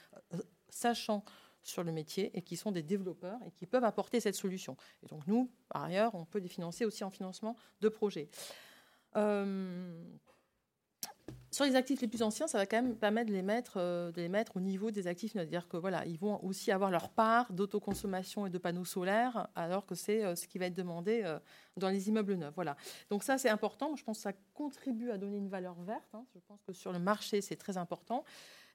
[0.69, 1.25] sachants
[1.69, 4.77] sur le métier et qui sont des développeurs et qui peuvent apporter cette solution.
[5.03, 8.29] Et donc nous, par ailleurs, on peut les financer aussi en financement de projets.
[9.17, 10.03] Euh,
[11.51, 14.13] sur les actifs les plus anciens, ça va quand même permettre de les mettre, euh,
[14.13, 17.11] de les mettre au niveau des actifs, c'est-à-dire que voilà, ils vont aussi avoir leur
[17.11, 21.37] part d'autoconsommation et de panneaux solaires, alors que c'est euh, ce qui va être demandé
[21.77, 22.55] dans les immeubles neufs.
[22.55, 22.77] Voilà.
[23.11, 23.97] Donc ça, c'est important.
[23.97, 26.15] Je pense que ça contribue à donner une valeur verte.
[26.15, 26.25] Hein.
[26.35, 28.25] Je pense que sur le marché, c'est très important.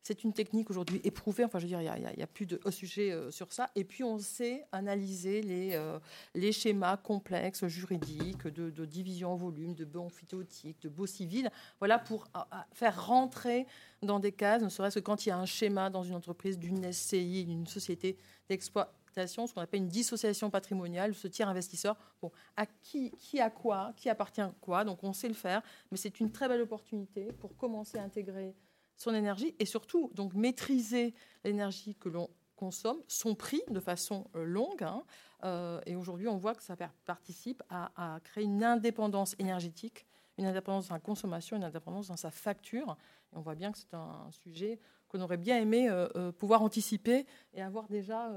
[0.03, 1.45] C'est une technique aujourd'hui éprouvée.
[1.45, 3.69] Enfin, je veux dire, il n'y a, plus de sujet euh, sur ça.
[3.75, 9.85] Et puis, on sait analyser les, euh, schémas complexes juridiques de, division en volume, de
[9.85, 11.49] bons phytotiques, de beaux civils.
[11.79, 12.27] Voilà, pour
[12.73, 13.65] faire rentrer
[14.01, 16.59] dans des cases, ne serait-ce que quand il y a un schéma dans une entreprise,
[16.59, 18.17] d'une SCI, d'une société
[18.49, 21.95] d'exploitation, ce qu'on appelle une dissociation patrimoniale, ce tiers investisseur.
[22.21, 25.61] Bon, à qui, qui a quoi, qui appartient à quoi, donc on sait le faire,
[25.91, 28.53] mais c'est une très belle opportunité pour commencer à intégrer
[28.97, 34.45] son énergie et surtout donc maîtriser l'énergie que l'on consomme, son prix de façon euh,
[34.45, 34.83] longue.
[34.83, 35.03] Hein.
[35.43, 36.75] Euh, et aujourd'hui, on voit que ça
[37.05, 40.05] participe à, créer une indépendance énergétique,
[40.37, 42.95] une indépendance dans la consommation, une indépendance dans sa facture.
[43.33, 44.79] Et on voit bien que c'est un, sujet
[45.09, 48.31] qu'on aurait bien aimé euh, pouvoir anticiper et avoir déjà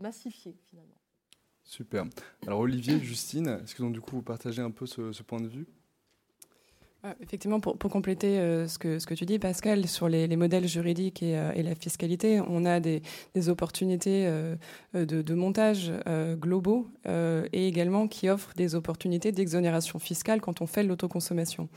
[0.00, 0.94] massifié finalement.
[1.64, 2.04] Super.
[2.46, 5.66] Alors Olivier, Justine, est-ce que du coup vous partagez un peu ce point de vue?
[7.20, 11.22] Effectivement, pour, compléter euh, ce, que, ce que tu dis, Pascal, sur les, modèles juridiques
[11.22, 13.02] euh, et, la fiscalité, on a des,
[13.48, 14.56] opportunités euh,
[14.94, 15.92] de, montage
[16.38, 21.68] globaux et également qui offrent des opportunités d'exonération fiscale quand on fait l'autoconsommation.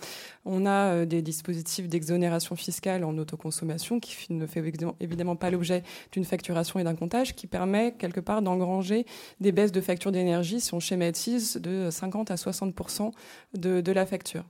[0.45, 4.63] On a des dispositifs d'exonération fiscale en autoconsommation qui ne fait
[4.99, 9.05] évidemment pas l'objet d'une facturation et d'un comptage, qui permet quelque part d'engranger
[9.41, 12.73] des baisses de facture d'énergie, si on schématise, de 50 à 60
[13.55, 14.45] de, de la facture.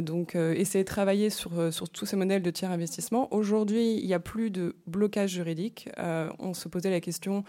[0.00, 3.32] Donc, euh, essayer de travailler sur, euh, sur tous ces modèles de tiers investissement.
[3.32, 5.88] Aujourd'hui, il n'y a plus de blocage juridique.
[6.38, 7.44] on se posait la question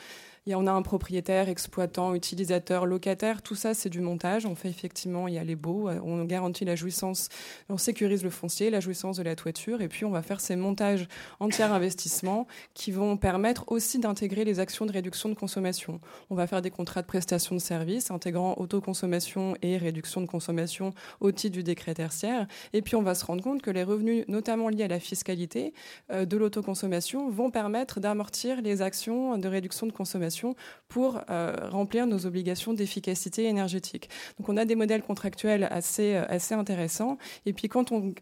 [0.48, 3.42] on a un propriétaire, exploitant, utilisateur, locataire.
[3.42, 4.46] Tout ça, c'est du montage.
[4.46, 5.90] On fait effectivement, il y a les baux.
[5.90, 7.30] Euh, on garantit la jouissance,
[7.70, 9.82] on sécurise le foncier, la jouissance de la toiture.
[9.82, 11.08] Et puis, on va faire ces montages
[11.40, 16.00] entiers investissement qui vont permettre aussi d'intégrer les actions de réduction de consommation.
[16.30, 20.94] On va faire des contrats de prestation de services intégrant autoconsommation et réduction de consommation
[21.20, 22.48] au titre du décret tertiaire.
[22.74, 25.74] Et puis, on va se rendre compte que les revenus, notamment liés à la fiscalité
[26.12, 30.29] euh, de l'autoconsommation, vont permettre d'amortir les actions de réduction de consommation
[30.90, 34.10] pour euh, remplir nos obligations d'efficacité énergétique.
[34.40, 37.18] Donc on a des modèles contractuels assez, euh, assez intéressants.
[37.46, 38.14] Et puis quand on,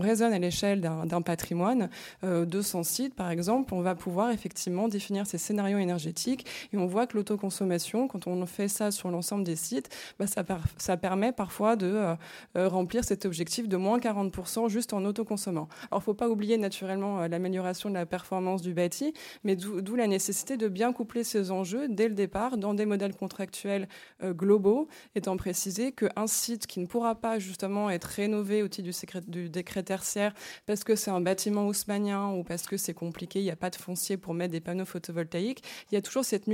[0.00, 1.88] raisonne à l'échelle d'un patrimoine,
[2.24, 6.76] euh, de 200 sites par exemple, on va pouvoir effectivement définir ces scénarios énergétiques et
[6.76, 9.88] on voit que l'autoconsommation, quand on fait ça sur l'ensemble des sites,
[10.18, 12.14] bah, ça, permet parfois de
[12.54, 15.68] remplir cet objectif de moins 40% juste en autoconsommant.
[15.90, 19.96] Alors il ne faut pas oublier naturellement l'amélioration de la performance du bâti, mais d'où
[19.96, 23.88] la nécessité de bien coupler ces enjeux dès le départ dans des modèles contractuels
[24.22, 29.20] euh, globaux, étant précisé qu'un site qui ne pourra pas justement être rénové au titre
[29.26, 30.34] du, décret tertiaire
[30.66, 33.70] parce que c'est un bâtiment haussmanien ou parce que c'est compliqué, il n'y a pas
[33.70, 36.46] de foncier pour mettre des panneaux photovoltaïques, il y a toujours cette,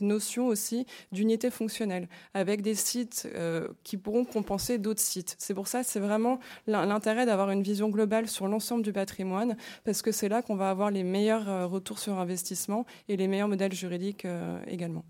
[0.00, 5.36] notion aussi d'unité fonctionnelle avec des sites euh, qui pourront compenser d'autres sites.
[5.38, 10.02] C'est pour ça, c'est vraiment l'intérêt d'avoir une vision globale sur l'ensemble du patrimoine parce
[10.02, 13.48] que c'est là qu'on va avoir les meilleurs euh, retours sur investissement et les meilleurs
[13.48, 14.26] modèles juridiques
[14.66, 15.04] également.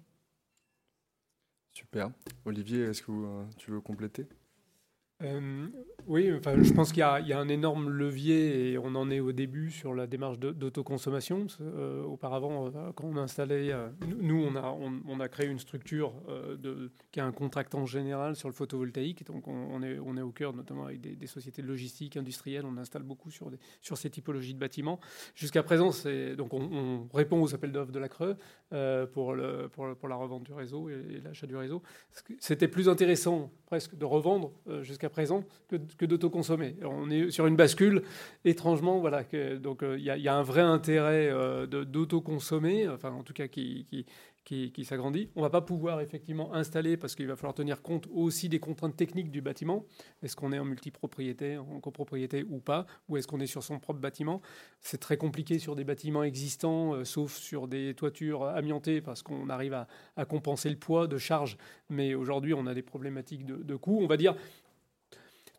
[1.72, 2.10] Super.
[2.44, 4.26] Olivier, est-ce que euh, tu veux compléter?
[5.22, 5.68] Euh,
[6.08, 9.30] oui, enfin, je pense qu'il y, a un énorme levier et on en est au
[9.30, 11.46] début sur la démarche d'autoconsommation.
[11.60, 14.52] Euh, auparavant, euh, quand on euh, nous,
[15.06, 16.12] on a, créé une structure
[17.12, 19.24] qui a un contractant général sur le photovoltaïque.
[19.24, 22.64] Donc, on, est, au cœur, notamment avec des, sociétés de logistique industrielle.
[22.66, 24.98] On installe beaucoup sur, des, sur ces typologies de bâtiments.
[25.34, 25.90] Jusqu'à présent,
[26.36, 28.36] donc on, répond aux appels d'offres de la Creux
[29.12, 31.82] pour, la revente du réseau et, et l'achat du réseau.
[32.40, 36.76] C'était plus intéressant presque de revendre jusqu'à présent que, d'autoconsommer.
[36.82, 38.02] On est sur une bascule,
[38.44, 39.22] étrangement, voilà.
[39.60, 44.04] Donc il y, a un vrai intérêt euh, d'autoconsommer, enfin en tout cas qui, qui,
[44.44, 45.30] qui, s'agrandit.
[45.36, 48.58] On ne va pas pouvoir effectivement installer parce qu'il va falloir tenir compte aussi des
[48.58, 49.84] contraintes techniques du bâtiment.
[50.22, 52.86] Est-ce qu'on est en multipropriété, en copropriété ou pas?
[53.08, 54.42] Ou est-ce qu'on est sur son propre bâtiment?
[54.80, 59.48] C'est très compliqué sur des bâtiments existants, euh, sauf sur des toitures amiantées parce qu'on
[59.48, 61.56] arrive à, à, compenser le poids de charge.
[61.88, 64.00] Mais aujourd'hui, on a des problématiques de, de coûts.
[64.02, 64.34] On va dire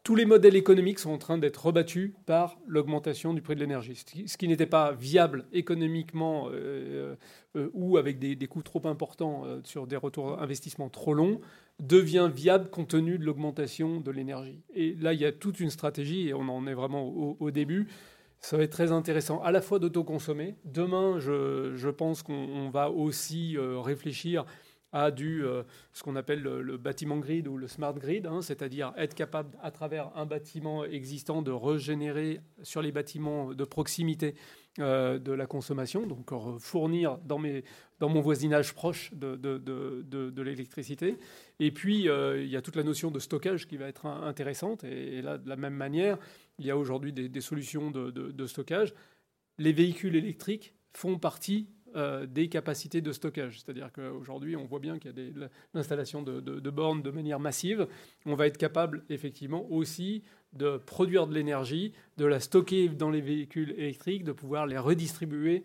[0.03, 3.95] tous les modèles économiques sont en train d'être rebattus par l'augmentation du prix de l'énergie.
[4.27, 7.15] Ce qui, n'était pas viable économiquement euh,
[7.55, 11.39] euh, ou avec des, coûts trop importants euh, sur des retours d'investissement trop longs
[11.79, 14.61] devient viable compte tenu de l'augmentation de l'énergie.
[14.75, 17.87] Et là, il y a toute une stratégie et on en est vraiment au, début.
[18.39, 20.55] Ça va être très intéressant à la fois d'autoconsommer.
[20.65, 24.45] Demain, je, pense qu'on va aussi euh, réfléchir
[24.93, 28.93] à du, euh, ce qu'on appelle le, bâtiment grid ou le smart grid, hein, c'est-à-dire
[28.95, 34.35] être capable, à travers un bâtiment existant, de régénérer sur les bâtiments de proximité
[34.79, 37.63] euh, de la consommation, donc euh, fournir dans, mes,
[37.99, 41.17] dans mon voisinage proche de, de, de, l'électricité.
[41.59, 44.83] Et puis, il y a toute la notion de stockage qui va être intéressante.
[44.83, 46.19] Et, et là, de la même manière,
[46.59, 48.93] il y a aujourd'hui des, des, solutions de stockage.
[49.57, 53.59] Les véhicules électriques font partie euh, des capacités de stockage.
[53.59, 57.39] C'est-à-dire qu'aujourd'hui, on voit bien qu'il y a l'installation de, de, de, bornes de manière
[57.39, 57.87] massive.
[58.25, 63.21] On va être capable, effectivement, aussi de produire de l'énergie, de la stocker dans les
[63.21, 65.63] véhicules électriques, de pouvoir les redistribuer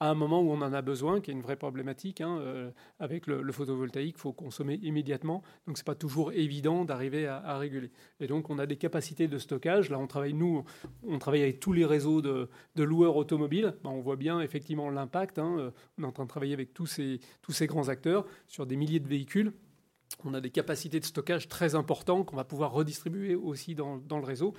[0.00, 2.22] à un moment où on en a besoin, qui est une vraie problématique.
[2.22, 5.42] Hein, euh, avec le, photovoltaïque, il faut consommer immédiatement.
[5.66, 7.90] Donc, ce n'est pas toujours évident d'arriver à, réguler.
[8.18, 9.90] Et donc, on a des capacités de stockage.
[9.90, 10.64] Là, on travaille, nous,
[11.06, 13.74] on travaille avec tous les réseaux de, loueurs automobiles.
[13.84, 15.38] Ben, on voit bien effectivement l'impact.
[15.38, 15.70] Hein.
[15.98, 18.76] On est en train de travailler avec tous ces, tous ces grands acteurs sur des
[18.76, 19.52] milliers de véhicules.
[20.24, 24.18] On a des capacités de stockage très importantes qu'on va pouvoir redistribuer aussi dans, dans,
[24.18, 24.54] le réseau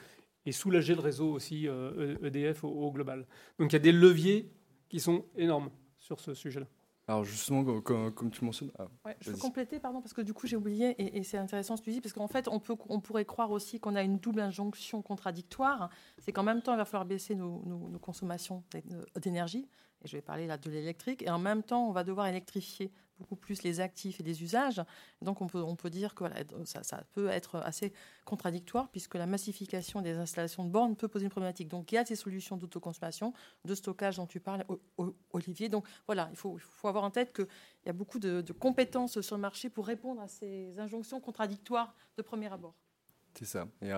[0.45, 3.25] et soulager le réseau aussi euh, EDF au, au global.
[3.57, 4.51] Donc, il y a des leviers
[4.91, 6.67] qui sont énormes sur ce sujet-là.
[7.07, 8.71] Alors justement, comme, comme tu mentionnes...
[8.77, 11.37] Ah, ouais, je peux compléter, pardon, parce que du coup j'ai oublié, et, et c'est
[11.37, 13.95] intéressant ce que tu dis, parce qu'en fait on, peut, on pourrait croire aussi qu'on
[13.95, 17.87] a une double injonction contradictoire, c'est qu'en même temps il va falloir baisser nos, nos,
[17.87, 18.63] nos consommations
[19.21, 19.67] d'énergie,
[20.03, 22.91] et je vais parler là de l'électrique, et en même temps on va devoir électrifier
[23.21, 24.81] beaucoup plus les actifs et les usages.
[25.21, 27.93] Donc on peut, on peut dire que voilà, ça, ça, peut être assez
[28.25, 31.69] contradictoire puisque la massification des installations de bornes peut poser une problématique.
[31.69, 33.33] Donc il y a ces solutions d'autoconsommation,
[33.65, 34.65] de stockage dont tu parles,
[35.31, 35.69] Olivier.
[35.69, 37.47] Donc voilà, il faut, il faut avoir en tête qu'il
[37.85, 42.21] y a beaucoup de, compétences sur le marché pour répondre à ces injonctions contradictoires de
[42.21, 42.75] premier abord.
[43.33, 43.67] C'est ça.
[43.81, 43.91] Et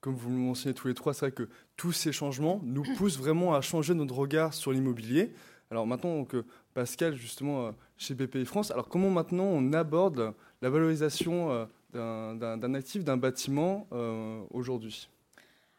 [0.00, 3.18] comme vous le mentionnez tous les trois, c'est vrai que tous ces changements nous poussent
[3.18, 5.32] vraiment à changer notre regard sur l'immobilier.
[5.70, 10.70] Alors maintenant que Pascal, justement, euh, chez BPI France, alors comment maintenant on aborde la
[10.70, 15.08] valorisation euh, d'un actif, d'un bâtiment euh, aujourd'hui?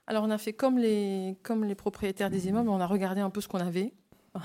[0.07, 3.29] Alors on a fait comme les, comme les propriétaires des immeubles, on a regardé un
[3.29, 3.93] peu ce qu'on avait.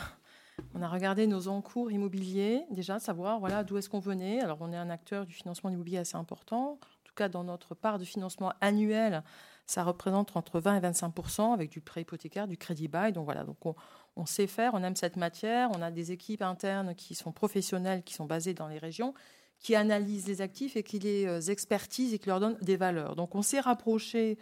[0.74, 4.40] On a regardé nos encours immobiliers, déjà, savoir voilà, d'où est-ce qu'on venait.
[4.40, 6.72] Alors, on est un acteur du financement immobilier assez important.
[6.72, 9.22] En tout cas, dans notre part de financement annuel,
[9.66, 13.12] ça représente entre 20 et 25% avec du prêt hypothécaire, du crédit bail.
[13.12, 13.74] Donc voilà, donc on,
[14.18, 15.70] on, sait faire, on aime cette matière.
[15.74, 19.14] On a des équipes internes qui sont professionnelles, qui sont basées dans les régions,
[19.60, 23.16] qui analysent les actifs et qui les expertisent et qui leur donnent des valeurs.
[23.16, 24.38] Donc on s'est rapproché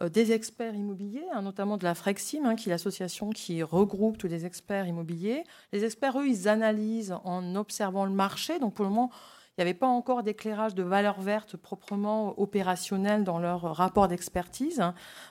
[0.00, 4.16] euh, des experts immobiliers, hein, notamment de la Frexim, hein, qui est l'association qui regroupe
[4.16, 5.42] tous les experts immobiliers.
[5.72, 8.60] Les experts, eux, ils analysent en observant le marché.
[8.60, 9.10] Donc pour le moment,
[9.56, 14.80] il n'y avait pas encore d'éclairage de valeur verte proprement opérationnel dans leur rapport d'expertise.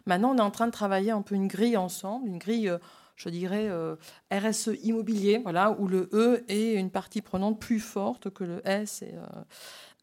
[0.05, 2.77] Maintenant, on est en train de travailler un peu une grille ensemble, une grille,
[3.17, 3.95] je dirais, euh,
[4.31, 9.01] RSE immobilier, voilà, où le E est une partie prenante plus forte que le S
[9.01, 9.15] et,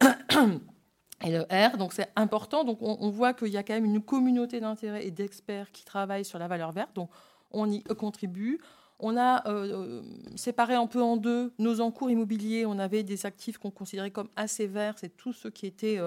[0.03, 0.59] euh,
[1.25, 1.77] le R.
[1.77, 2.65] Donc c'est important.
[2.65, 6.25] Donc on, voit qu'il y a quand même une communauté d'intérêts et d'experts qui travaillent
[6.25, 6.93] sur la valeur verte.
[6.93, 7.09] Donc
[7.51, 8.59] on y contribue.
[8.99, 10.01] On a euh,
[10.35, 12.65] séparé un peu en deux nos encours immobiliers.
[12.65, 15.99] On avait des actifs qu'on considérait comme assez verts, c'est tout ce qui était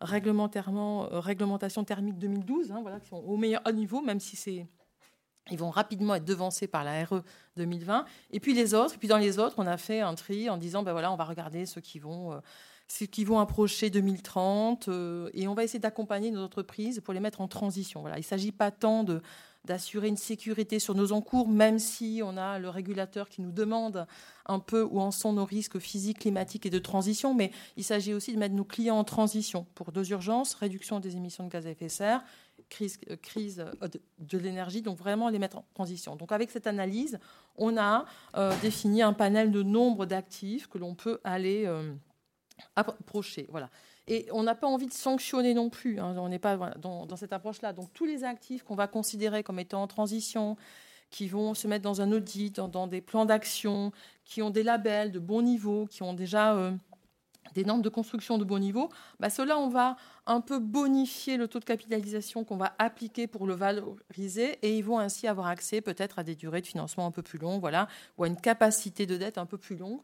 [0.00, 4.68] réglementation thermique 2012, hein, voilà, qui sont au meilleur niveau, même si c'est
[5.50, 7.22] ils vont rapidement être devancés par la RE
[7.56, 8.04] 2020.
[8.30, 10.56] Et puis les autres, et puis dans les autres, on a fait un tri en
[10.56, 12.40] disant ben voilà, on va regarder ceux qui vont
[13.10, 14.88] qui vont approcher 2030
[15.32, 18.00] et on va essayer d'accompagner nos entreprises pour les mettre en transition.
[18.02, 19.22] Voilà, il ne s'agit pas tant de
[19.64, 24.06] d'assurer une sécurité sur nos encours, même si on a le régulateur qui nous demande
[24.46, 28.12] un peu où en sont nos risques physiques, climatiques et de transition, mais il s'agit
[28.12, 31.66] aussi de mettre nos clients en transition pour deux urgences, réduction des émissions de gaz
[31.66, 32.22] à effet de serre,
[32.68, 36.16] crise, euh, crise euh, de, l'énergie, donc vraiment les mettre en transition.
[36.16, 37.18] Donc avec cette analyse,
[37.56, 38.04] on a
[38.36, 41.68] euh, défini un panel de nombre d'actifs que l'on peut aller
[42.76, 43.46] approcher.
[43.50, 43.70] Voilà.
[44.06, 45.98] Et on n'a pas envie de sanctionner non plus.
[45.98, 46.14] Hein.
[46.18, 47.72] on n'est pas dans, cette approche-là.
[47.72, 50.56] Donc tous les actifs qu'on va considérer comme étant en transition,
[51.10, 53.92] qui vont se mettre dans un audit, dans, des plans d'action,
[54.24, 56.72] qui ont des labels de bon niveau, qui ont déjà
[57.52, 58.88] des normes de construction de bon niveau,
[59.20, 63.46] bah, cela on va un peu bonifier le taux de capitalisation qu'on va appliquer pour
[63.46, 67.10] le valoriser et ils vont ainsi avoir accès peut-être à des durées de financement un
[67.10, 70.00] peu plus longues, voilà, ou à une capacité de dette un peu plus longue.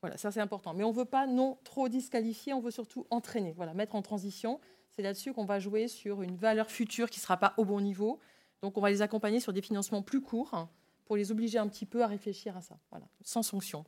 [0.00, 0.74] Voilà, ça c'est important.
[0.74, 4.02] Mais on ne veut pas non trop disqualifier, on veut surtout entraîner, voilà, mettre en
[4.02, 4.60] transition.
[4.90, 7.80] C'est là-dessus qu'on va jouer sur une valeur future qui ne sera pas au bon
[7.80, 8.18] niveau.
[8.62, 10.68] Donc on va les accompagner sur des financements plus courts
[11.04, 13.84] pour les obliger un petit peu à réfléchir à ça, voilà, sans sanction.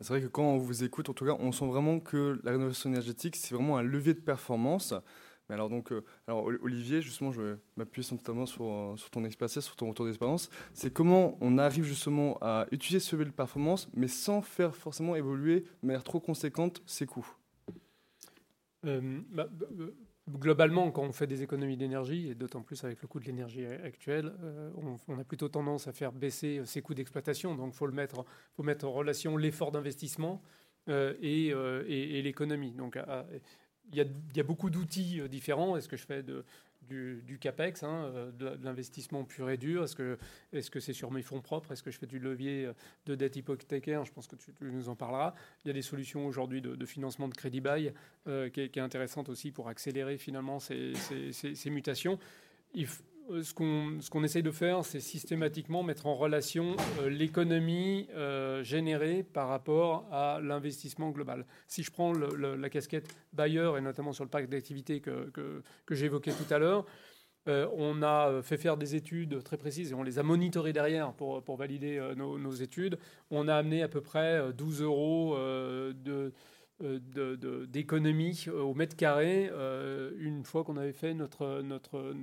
[0.00, 2.52] C'est vrai que quand on vous écoute, en tout cas, on sent vraiment que la
[2.52, 4.94] rénovation énergétique, c'est vraiment un levier de performance
[5.52, 9.60] alors donc, euh, alors Olivier, justement, je vais m'appuyer notamment sur, euh, sur ton expérience,
[9.60, 10.50] sur ton retour d'expérience.
[10.74, 15.16] C'est comment on arrive justement à utiliser ce levier de performance, mais sans faire forcément
[15.16, 17.28] évoluer de manière trop conséquente ses coûts.
[18.86, 19.48] Euh, bah,
[20.38, 23.64] globalement, quand on fait des économies d'énergie, et d'autant plus avec le coût de l'énergie
[23.66, 24.32] actuelle,
[25.08, 27.54] on, a plutôt tendance à faire baisser ses coûts d'exploitation.
[27.54, 27.88] Donc, il faut,
[28.62, 30.42] mettre, en relation l'effort d'investissement
[30.88, 32.72] et, et, l'économie.
[32.72, 32.96] Donc,
[33.92, 33.98] il
[34.36, 35.76] y, a, beaucoup d'outils euh, différents.
[35.76, 36.44] Est-ce que je fais de,
[36.88, 40.18] du, CAPEX, hein, euh, de, l'investissement pur et dur Est-ce que
[40.52, 41.72] c'est -ce sur mes fonds propres?
[41.72, 42.72] Est-ce que je fais du levier euh,
[43.06, 44.04] de dette hypothécaire?
[44.04, 45.34] Je pense que tu, nous en parleras.
[45.64, 47.92] Il y a des solutions aujourd'hui de, financement de crédit bail
[48.24, 50.94] qui, est, intéressante aussi pour accélérer finalement ces,
[51.66, 52.18] mutations.
[52.74, 52.88] Il, euh,
[53.42, 59.48] ce qu'on essaye de faire, c'est systématiquement mettre en relation euh, l'économie euh, générée par
[59.48, 61.46] rapport à l'investissement global.
[61.66, 66.32] Si je prends la casquette bailleur, et notamment sur le parc d'activité que, que, j'évoquais
[66.32, 66.86] tout à l'heure,
[67.46, 71.42] on a fait faire des études très précises et on les a monitorées derrière pour,
[71.42, 72.98] pour valider nos, études.
[73.30, 76.30] On a amené à peu près 12 euros de euh,
[76.80, 82.14] d'économie euh, au mètre carré euh, une fois qu'on avait fait notre, notre,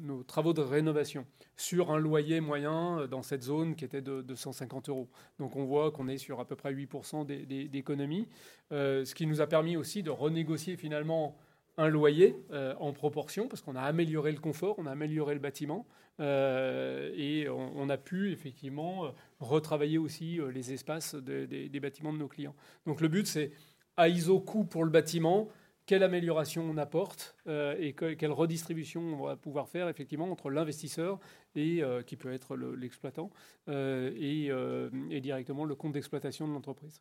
[0.00, 1.26] nos, travaux de rénovation
[1.56, 5.08] sur un loyer moyen dans cette zone qui était de, 150 euros.
[5.38, 7.26] Donc on voit qu'on est sur à peu près 8%
[7.70, 8.28] d'économie,
[8.70, 11.36] ce qui nous a permis aussi de renégocier finalement
[11.78, 12.36] un loyer
[12.78, 15.86] en proportion parce qu'on a amélioré le confort, on a amélioré le bâtiment
[16.18, 22.54] et on, a pu effectivement retravailler aussi les espaces des bâtiments de nos clients.
[22.86, 23.50] Donc le but c'est
[23.96, 25.48] à ISO coût pour le bâtiment,
[25.86, 31.20] quelle amélioration on apporte euh, et quelle redistribution on va pouvoir faire effectivement entre l'investisseur
[31.54, 33.30] et euh, qui peut être l'exploitant
[33.68, 37.00] euh, et, directement le compte d'exploitation de l'entreprise.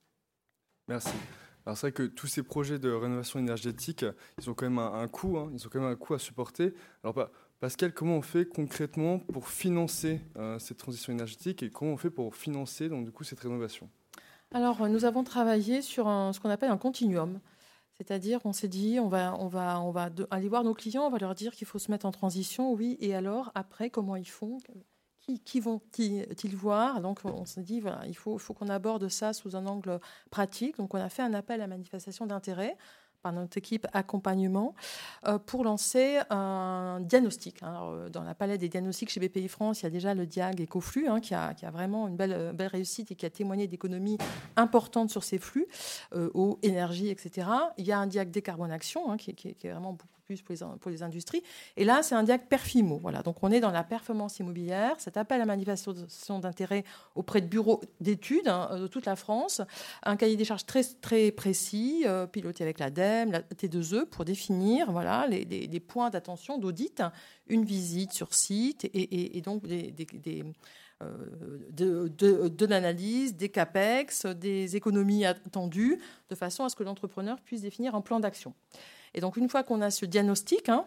[0.87, 1.15] Merci.
[1.65, 4.05] Alors c'est vrai que tous ces projets de rénovation énergétique,
[4.39, 5.49] ils ont quand même un, coût, hein.
[5.51, 6.75] ils ont quand même un coût à supporter.
[7.03, 10.21] Alors Pascal, comment on fait concrètement pour financer
[10.59, 13.89] cette transition énergétique et comment on fait pour financer donc du coup cette rénovation?
[14.53, 17.39] Alors, nous avons travaillé sur ce qu'on appelle un continuum.
[17.97, 19.33] C'est-à-dire, on s'est dit, on va,
[20.29, 22.97] aller voir nos clients, on va leur dire qu'il faut se mettre en transition, oui,
[22.99, 24.57] et alors, après, comment ils font
[25.21, 27.01] qui, qui vont-ils voir?
[27.01, 30.77] Donc, on s'est dit, il faut, faut qu'on aborde ça sous un angle pratique.
[30.77, 32.77] Donc, on a fait un appel à manifestation d'intérêt
[33.25, 34.75] par notre équipe accompagnement
[35.25, 37.63] euh, pour lancer un diagnostic.
[37.63, 37.79] Hein.
[37.81, 40.61] Euh, dans la palette des diagnostics chez BPI France, il y a déjà le Diag
[40.61, 43.65] EcoFlux hein, qui, a, qui, a, vraiment une belle, belle réussite et qui a témoigné
[43.65, 44.19] d'économies
[44.57, 45.65] importantes sur ces flux,
[46.13, 47.47] euh, eau, énergie, etc.
[47.79, 51.03] Il y a un Diag Décarbonation hein, qui, qui, est vraiment beaucoup plus pour les,
[51.03, 51.43] industries.
[51.77, 53.01] Et là, c'est un diag Perfimo.
[53.23, 54.95] Donc, on est dans la performance immobilière.
[54.99, 56.83] Cet appel à manifestation d'intérêt
[57.15, 59.61] auprès de bureaux d'études hein, de toute la France.
[60.03, 64.91] Un cahier des charges très, précis, euh, piloté avec l'ADEME, la T2E, pour définir
[65.29, 67.03] les, points d'attention d'audit,
[67.47, 69.63] une visite sur site et, donc
[71.01, 71.13] euh,
[71.71, 77.95] de l'analyse, des CAPEX, des économies attendues, de façon à ce que l'entrepreneur puisse définir
[77.95, 78.53] un plan d'action.
[79.15, 80.85] Et donc, une fois qu'on a ce diagnostic, hein,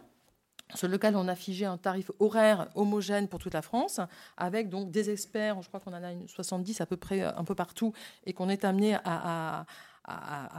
[0.75, 4.01] sur lequel on a figé un tarif horaire homogène pour toute la France,
[4.37, 7.43] avec donc des experts, je crois qu'on en a une 70 à peu près un
[7.45, 7.95] peu partout,
[8.27, 9.65] et qu'on est amené à,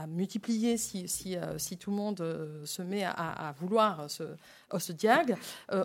[0.07, 4.23] multiplier si, si, euh, si, tout le monde euh, se met à, vouloir ce,
[4.77, 5.35] ce diag.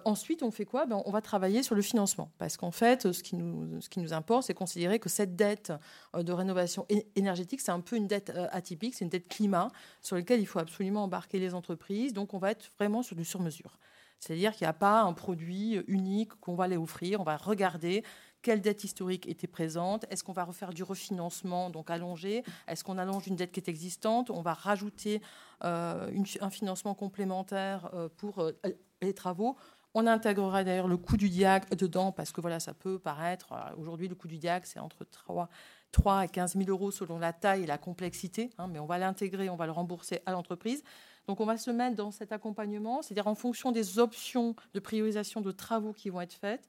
[0.04, 0.86] ensuite, on fait quoi?
[0.86, 2.30] Ben, On va travailler sur le financement.
[2.38, 5.72] Parce qu'en fait, ce qui nous, ce qui nous importe, c'est considérer que cette dette
[6.16, 9.68] de rénovation énergétique, c'est un peu une dette atypique, c'est une dette climat
[10.00, 12.12] sur laquelle il faut absolument embarquer les entreprises.
[12.12, 13.78] Donc, on va être vraiment sur du sur-mesure.
[14.18, 17.20] C'est-à-dire qu'il n'y a pas un produit unique qu'on va aller offrir.
[17.20, 18.02] On va regarder
[18.44, 22.98] quelle dette historique était présente Est-ce qu'on va refaire du refinancement, donc allonger Est-ce qu'on
[22.98, 25.22] allonge une dette qui est existante On va rajouter
[25.64, 28.52] euh, un financement complémentaire euh, pour euh,
[29.00, 29.56] les travaux.
[29.94, 33.54] On intégrera d'ailleurs le coût du diag dedans parce que voilà, ça peut paraître.
[33.78, 35.48] Aujourd'hui, le coût du diag, c'est entre 3,
[35.92, 38.98] 3 et 15 000 euros selon la taille et la complexité, hein, mais on va
[38.98, 40.84] l'intégrer, on va le rembourser à l'entreprise.
[41.28, 45.40] Donc on va se mettre dans cet accompagnement, c'est-à-dire en fonction des options de priorisation
[45.40, 46.68] de travaux qui vont être faites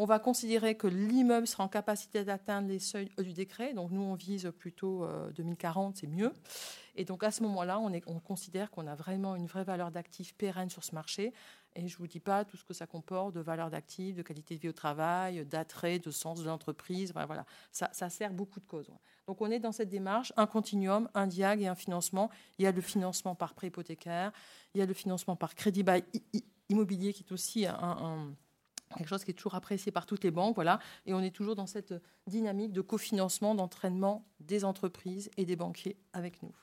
[0.00, 3.74] on va considérer que l'immeuble sera en capacité d'atteindre les seuils du décret.
[3.74, 6.32] Donc nous, on vise plutôt 2040, euh, c'est mieux.
[6.96, 10.34] Et donc à ce moment-là, on, on, considère qu'on a vraiment une vraie valeur d'actif
[10.34, 11.34] pérenne sur ce marché.
[11.76, 14.22] Et je ne vous dis pas tout ce que ça comporte de valeur d'actif, de
[14.22, 17.12] qualité de vie au travail, d'attrait, de sens de l'entreprise.
[17.12, 18.88] Voilà, Ça, ça, sert beaucoup de causes.
[19.26, 22.30] Donc on est dans cette démarche, un continuum, un diag et un financement.
[22.58, 24.32] Il y a le financement par prêt hypothécaire,
[24.74, 26.04] il y a le financement par crédit bail
[26.70, 28.34] immobilier qui est aussi un
[28.96, 30.78] quelque chose qui est toujours apprécié par toutes les banques, voilà.
[31.06, 31.94] Et on est toujours dans cette
[32.26, 36.54] dynamique de cofinancement, d'entraînement des entreprises et des banquiers avec nous.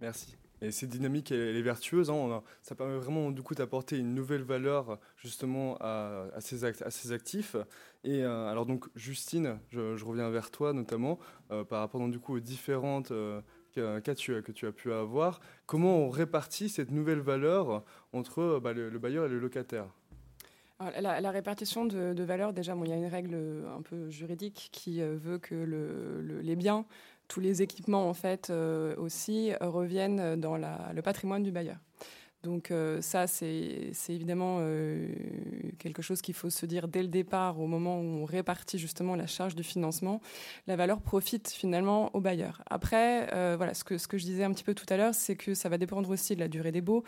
[0.00, 0.36] Merci.
[0.60, 2.10] Et cette dynamique, elle, est vertueuse.
[2.10, 2.42] Hein.
[2.62, 6.64] ça permet vraiment du coup d'apporter une nouvelle valeur justement à, ces,
[7.12, 7.56] actifs.
[8.02, 11.18] Et euh, alors donc Justine, je, reviens vers toi notamment
[11.50, 13.42] euh, par rapport donc, du coup aux différentes euh,
[13.74, 15.40] cas que tu as pu avoir.
[15.66, 19.88] Comment on répartit cette nouvelle valeur entre bah, le bailleur et le locataire?
[20.80, 23.36] La, répartition de, valeur, déjà, il y a une règle
[23.76, 25.54] un peu juridique qui euh, veut que
[26.42, 26.84] les biens,
[27.28, 31.76] tous les équipements, en fait, euh, aussi, reviennent dans le patrimoine du bailleur.
[32.44, 35.08] Donc euh, ça, c'est évidemment euh,
[35.78, 39.16] quelque chose qu'il faut se dire dès le départ, au moment où on répartit justement
[39.16, 40.20] la charge du financement.
[40.66, 42.62] La valeur profite finalement au bailleur.
[42.68, 45.14] Après, euh, voilà, ce que, ce que je disais un petit peu tout à l'heure,
[45.14, 47.02] c'est que ça va dépendre aussi de la durée des baux.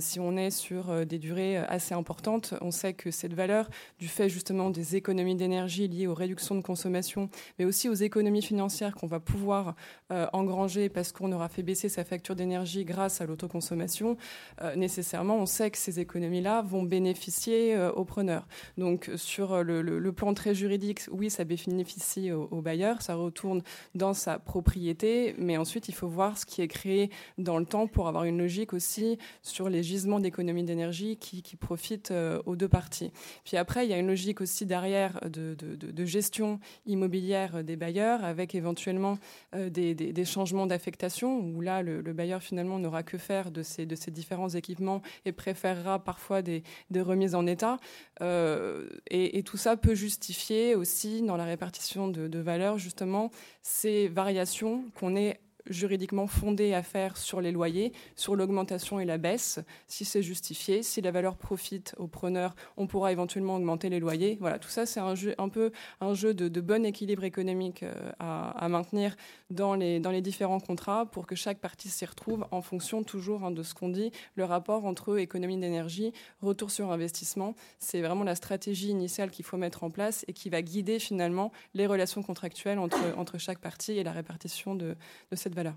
[0.00, 3.68] si on est sur des durées assez importantes, on sait que cette valeur,
[3.98, 8.42] du fait justement des économies d'énergie liées aux réductions de consommation, mais aussi aux économies
[8.42, 9.74] financières qu'on va pouvoir
[10.10, 14.16] engranger parce qu'on aura fait baisser sa facture d'énergie grâce à l'autoconsommation,
[14.62, 18.46] euh, nécessairement, on sait que ces économies-là vont bénéficier euh, aux preneurs.
[18.78, 23.62] Donc, sur euh, le, plan très juridique, oui, ça bénéficie au, bailleur, ça retourne
[23.94, 27.86] dans sa propriété, mais ensuite, il faut voir ce qui est créé dans le temps
[27.86, 32.12] pour avoir une logique aussi sur les gisements d'économie d'énergie qui, profitent
[32.46, 33.12] aux deux parties.
[33.44, 38.54] Puis après, il y a une logique aussi derrière de, gestion immobilière des bailleurs avec
[38.54, 39.18] éventuellement
[39.54, 44.10] des, changements d'affectation où là, le, bailleur finalement n'aura que faire de ces, de ces
[44.10, 46.62] différents équipements et préférera parfois des,
[46.94, 47.78] remises en état.
[48.20, 53.30] Euh, et, tout ça peut justifier aussi dans la répartition de, de valeur justement
[53.62, 59.18] ces variations qu'on est juridiquement fondé à faire sur les loyers, sur l'augmentation et la
[59.18, 60.82] baisse, si c'est justifié.
[60.82, 64.36] Si la valeur profite aux preneurs, on pourra éventuellement augmenter les loyers.
[64.40, 69.16] Voilà, tout ça, c'est un, peu un jeu de, bon équilibre économique euh, à, maintenir
[69.50, 73.62] dans les, différents contrats pour que chaque partie s'y retrouve en fonction toujours hein, de
[73.62, 77.54] ce qu'on dit, le rapport entre économie d'énergie, retour sur investissement.
[77.78, 81.52] C'est vraiment la stratégie initiale qu'il faut mettre en place et qui va guider finalement
[81.74, 84.96] les relations contractuelles entre, entre chaque partie et la répartition de,
[85.30, 85.76] de cette valeur.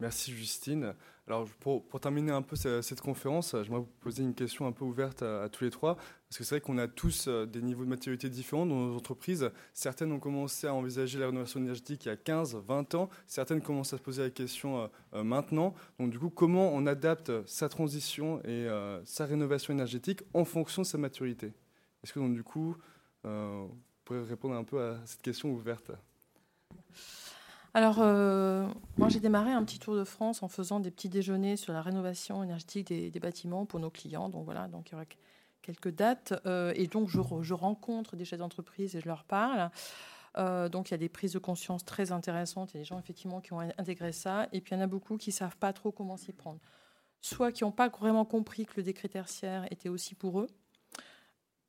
[0.00, 0.94] Merci Justine.
[1.28, 5.22] Alors pour, terminer un peu cette, conférence, j'aimerais vous poser une question un peu ouverte
[5.22, 7.90] à, tous les trois, parce que c'est vrai qu'on a tous euh, des niveaux de
[7.90, 9.50] maturité différents dans nos entreprises.
[9.74, 13.60] Certaines ont commencé à envisager la rénovation énergétique il y a 15, 20 ans, certaines
[13.60, 15.74] commencent à se poser la question euh, euh, maintenant.
[15.98, 18.66] Donc du coup, comment on adapte sa transition et
[19.04, 21.52] sa rénovation énergétique en fonction de sa maturité?
[22.02, 22.74] Est-ce que du coup,
[23.24, 25.90] vous pourrez répondre un peu à cette question ouverte?
[27.74, 28.66] Alors, euh,
[28.96, 31.82] moi, j'ai démarré un petit tour de France en faisant des petits déjeuners sur la
[31.82, 34.28] rénovation énergétique des, bâtiments pour nos clients.
[34.28, 35.04] Donc voilà, donc il y aura
[35.62, 36.34] quelques dates.
[36.46, 39.70] Euh, et donc, je, rencontre des chefs d'entreprise et je leur parle.
[40.38, 42.72] Euh, donc, il y a des prises de conscience très intéressantes.
[42.72, 44.48] Il y a des gens, effectivement, qui ont intégré ça.
[44.52, 46.60] Et puis, il y en a beaucoup qui ne savent pas trop comment s'y prendre.
[47.20, 50.46] Soit qui n'ont pas vraiment compris que le décret tertiaire était aussi pour eux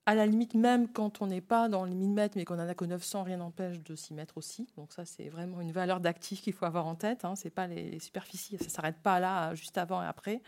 [0.10, 2.68] à la limite, même quand on n'est pas dans les 1000 mètres, mais qu'on n'en
[2.68, 4.68] a que 900, rien n'empêche de s'y mettre aussi.
[4.76, 7.26] Donc ça, c'est vraiment une valeur d'actif qu'il faut avoir en tête.
[7.26, 7.36] Hein.
[7.36, 10.41] C'est pas les, superficies, ça s'arrête pas là, juste avant et après.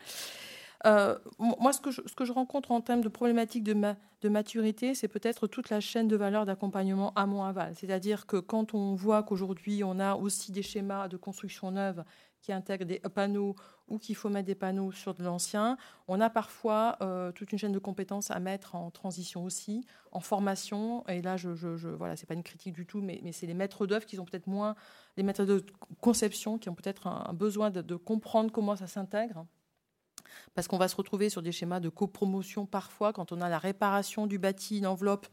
[0.87, 3.75] Euh, moi, ce que, je, rencontre en termes de problématiques de,
[4.23, 7.75] de maturité, c'est peut-être toute la chaîne de valeur d'accompagnement amont-aval.
[7.75, 12.03] C'est-à-dire que quand on voit qu'aujourd'hui, on a aussi des schémas de construction neuve
[12.41, 13.55] qui intègrent des panneaux
[13.87, 15.77] ou qu'il faut mettre des panneaux sur de l'ancien.
[16.07, 20.19] On a parfois euh, toute une chaîne de compétences à mettre en transition aussi, en
[20.19, 21.05] formation.
[21.07, 23.53] Et là, je, je, voilà, c'est pas une critique du tout, mais, mais c'est les
[23.53, 24.75] maîtres d'œuvre qui ont peut-être moins,
[25.17, 25.65] les maîtres de
[25.99, 29.45] conception qui ont peut-être un, besoin de, de comprendre comment ça s'intègre
[30.53, 33.59] parce qu'on va se retrouver sur des schémas de copromotion parfois quand on a la
[33.59, 35.27] réparation du bâti, une enveloppe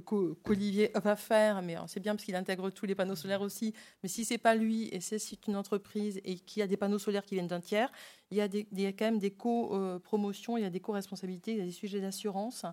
[0.00, 3.74] qu'Olivier va faire, mais c'est bien parce qu'il intègre tous les panneaux solaires aussi.
[4.02, 6.98] Mais si c'est pas lui et c'est une entreprise et qu'il y a des panneaux
[6.98, 7.90] solaires qui viennent d'un tiers,
[8.30, 11.62] il y, a des, quand même des co-promotions, il y a des co-responsabilités, il y
[11.62, 12.64] a des sujets d'assurance.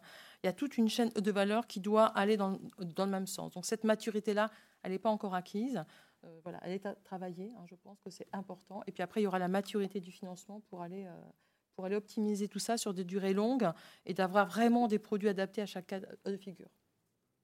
[0.44, 3.28] Il y a toute une chaîne de valeur qui doit aller dans, dans le même
[3.28, 3.54] sens.
[3.54, 4.50] Donc cette maturité-là,
[4.84, 5.84] elle n'est pas encore acquise.
[6.24, 7.52] Euh, voilà, elle est à travailler.
[7.58, 8.82] Hein, je pense que c'est important.
[8.88, 11.30] Et puis après, il y aura la maturité du financement pour aller euh,
[11.76, 13.70] pour aller optimiser tout ça sur des durées longues
[14.06, 16.70] et d'avoir vraiment des produits adaptés à chaque cas de figure.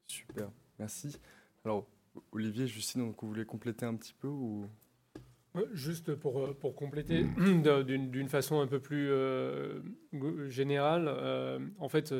[0.08, 0.50] Super,
[0.80, 1.18] merci.
[1.66, 1.86] Alors,
[2.32, 4.68] Olivier, Justine, donc vous voulez compléter un petit peu ou...
[5.74, 7.24] Juste pour, euh, pour compléter
[7.84, 9.82] d'une façon un peu plus euh,
[10.48, 12.14] générale, euh, en fait,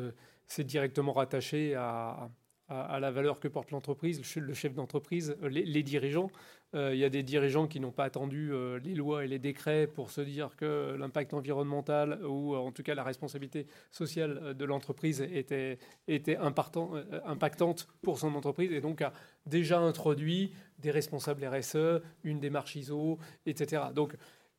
[0.48, 2.32] c'est directement rattaché à,
[2.68, 6.32] à, la valeur que porte l'entreprise, le chef d'entreprise, les, dirigeants.
[6.76, 9.40] Euh, il y a des dirigeants qui n'ont pas attendu euh, les lois et les
[9.40, 14.66] décrets pour se dire que l'impact environnemental ou en tout cas la responsabilité sociale de
[14.66, 15.78] l'entreprise était,
[16.10, 19.14] était impactante pour son entreprise et donc a
[19.46, 23.84] déjà introduit des responsables RSE, une démarche ISO, etc.
[23.96, 24.16] Donc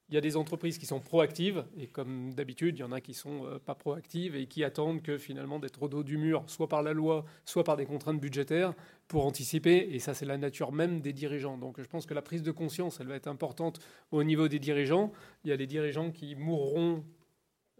[0.08, 3.00] il y a des entreprises qui sont proactives, et comme d'habitude, il y en a
[3.00, 6.16] qui ne sont euh, pas proactives et qui attendent que finalement d'être au dos du
[6.16, 8.72] mur, soit par la loi, soit par des contraintes budgétaires,
[9.06, 9.88] pour anticiper.
[9.92, 11.58] Et ça, c'est la nature même des dirigeants.
[11.58, 13.80] Donc je pense que la prise de conscience, elle va être importante
[14.10, 15.12] au niveau des dirigeants.
[15.44, 17.04] Il y a des dirigeants qui mourront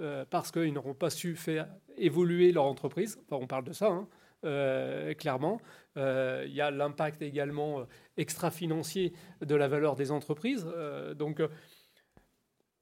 [0.00, 1.66] euh, parce qu'ils n'auront pas su faire
[1.96, 3.18] évoluer leur entreprise.
[3.24, 3.88] Enfin, on parle de ça.
[3.88, 4.08] Hein,
[4.44, 5.60] euh, clairement.
[5.96, 10.66] il y a l'impact également extra-financier de la valeur des entreprises.
[11.16, 11.42] donc,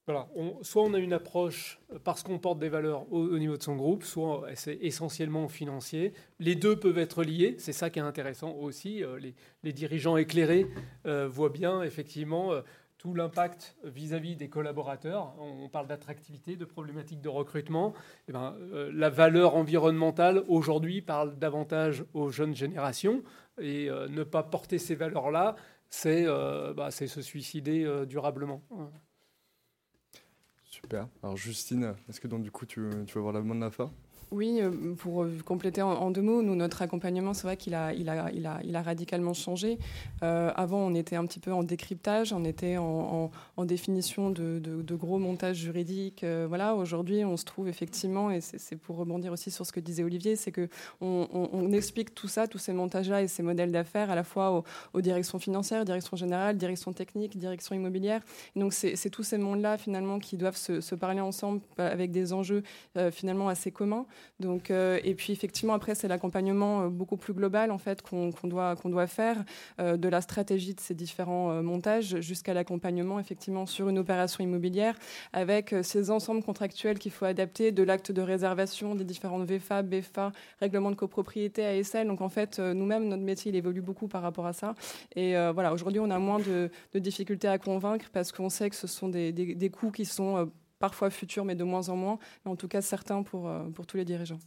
[0.07, 0.29] voilà,
[0.63, 4.05] soit on a une approche parce qu'on porte des valeurs au, niveau de son groupe,
[4.05, 6.13] soit c'est essentiellement financier.
[6.39, 9.03] Les deux peuvent être liés, c'est ça qui est intéressant aussi.
[9.03, 9.19] Euh,
[9.65, 10.69] les, dirigeants éclairés
[11.07, 12.61] euh, voient bien effectivement euh,
[12.99, 15.35] tout l'impact vis-à-vis des collaborateurs.
[15.41, 17.93] On, parle d'attractivité, de problématiques de recrutement.
[18.29, 18.57] Eh ben,
[18.93, 23.25] la valeur environnementale aujourd'hui parle davantage aux jeunes générations
[23.61, 25.57] et ne pas porter ces valeurs-là,
[25.91, 26.25] c'est
[26.75, 28.63] bah, se suicider durablement.
[30.87, 31.09] Super.
[31.21, 33.73] Alors Justine, est-ce que donc du coup tu, tu veux avoir la main de la
[33.73, 33.91] fin?
[34.33, 38.83] Oui, euh, pour euh, compléter en, deux mots, nous, notre accompagnement, c'est vrai qu'il a,
[38.83, 39.79] radicalement changé.
[40.23, 43.31] Euh, avant, on était un petit peu en décryptage, on était en,
[43.65, 46.25] définition de, gros montages juridiques.
[46.49, 50.03] voilà, aujourd'hui, on se trouve effectivement, et c'est pour rebondir aussi sur ce que disait
[50.03, 50.69] Olivier, c'est que
[51.01, 55.01] on, explique tout ça, tous ces montages-là et ces modèles d'affaires à la fois aux,
[55.01, 58.23] directions financières, direction générale, direction technique, direction immobilière.
[58.57, 62.63] donc, c'est tous ces mondes-là finalement qui doivent se, parler ensemble avec des enjeux
[63.11, 64.07] finalement assez communs.
[64.41, 68.33] Donc, euh, et puis effectivement, après, c'est l'accompagnement euh, beaucoup plus global en fait qu'on
[68.45, 69.45] doit, doit faire
[69.81, 74.95] euh, de la stratégie de ces différents montages jusqu'à l'accompagnement effectivement sur une opération immobilière
[75.33, 80.33] avec ces ensembles contractuels qu'il faut adapter de l'acte de réservation des différentes VFA, BFA,
[80.61, 82.07] règlement de copropriété, ASL.
[82.07, 84.75] Donc en fait, nous-mêmes, notre métier, il évolue beaucoup par rapport à ça.
[85.15, 88.87] Et voilà, aujourd'hui, on a moins de, difficultés à convaincre parce qu'on sait que ce
[88.87, 92.51] sont des, des, des coûts qui sont parfois futurs, mais de moins en moins, mais
[92.51, 94.39] en tout cas certains pour, euh, pour tous les dirigeants.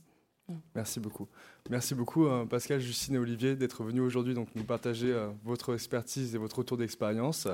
[0.73, 1.27] Merci beaucoup.
[1.69, 5.75] Merci beaucoup euh, Pascal, Justine et Olivier d'être venus aujourd'hui donc nous partager euh, votre
[5.75, 7.47] expertise et votre retour d'expérience.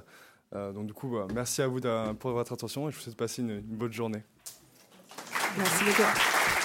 [0.54, 1.82] donc du coup, merci à vous
[2.20, 4.24] pour votre attention et je vous souhaite de passer une bonne journée.
[5.58, 6.65] Merci beaucoup.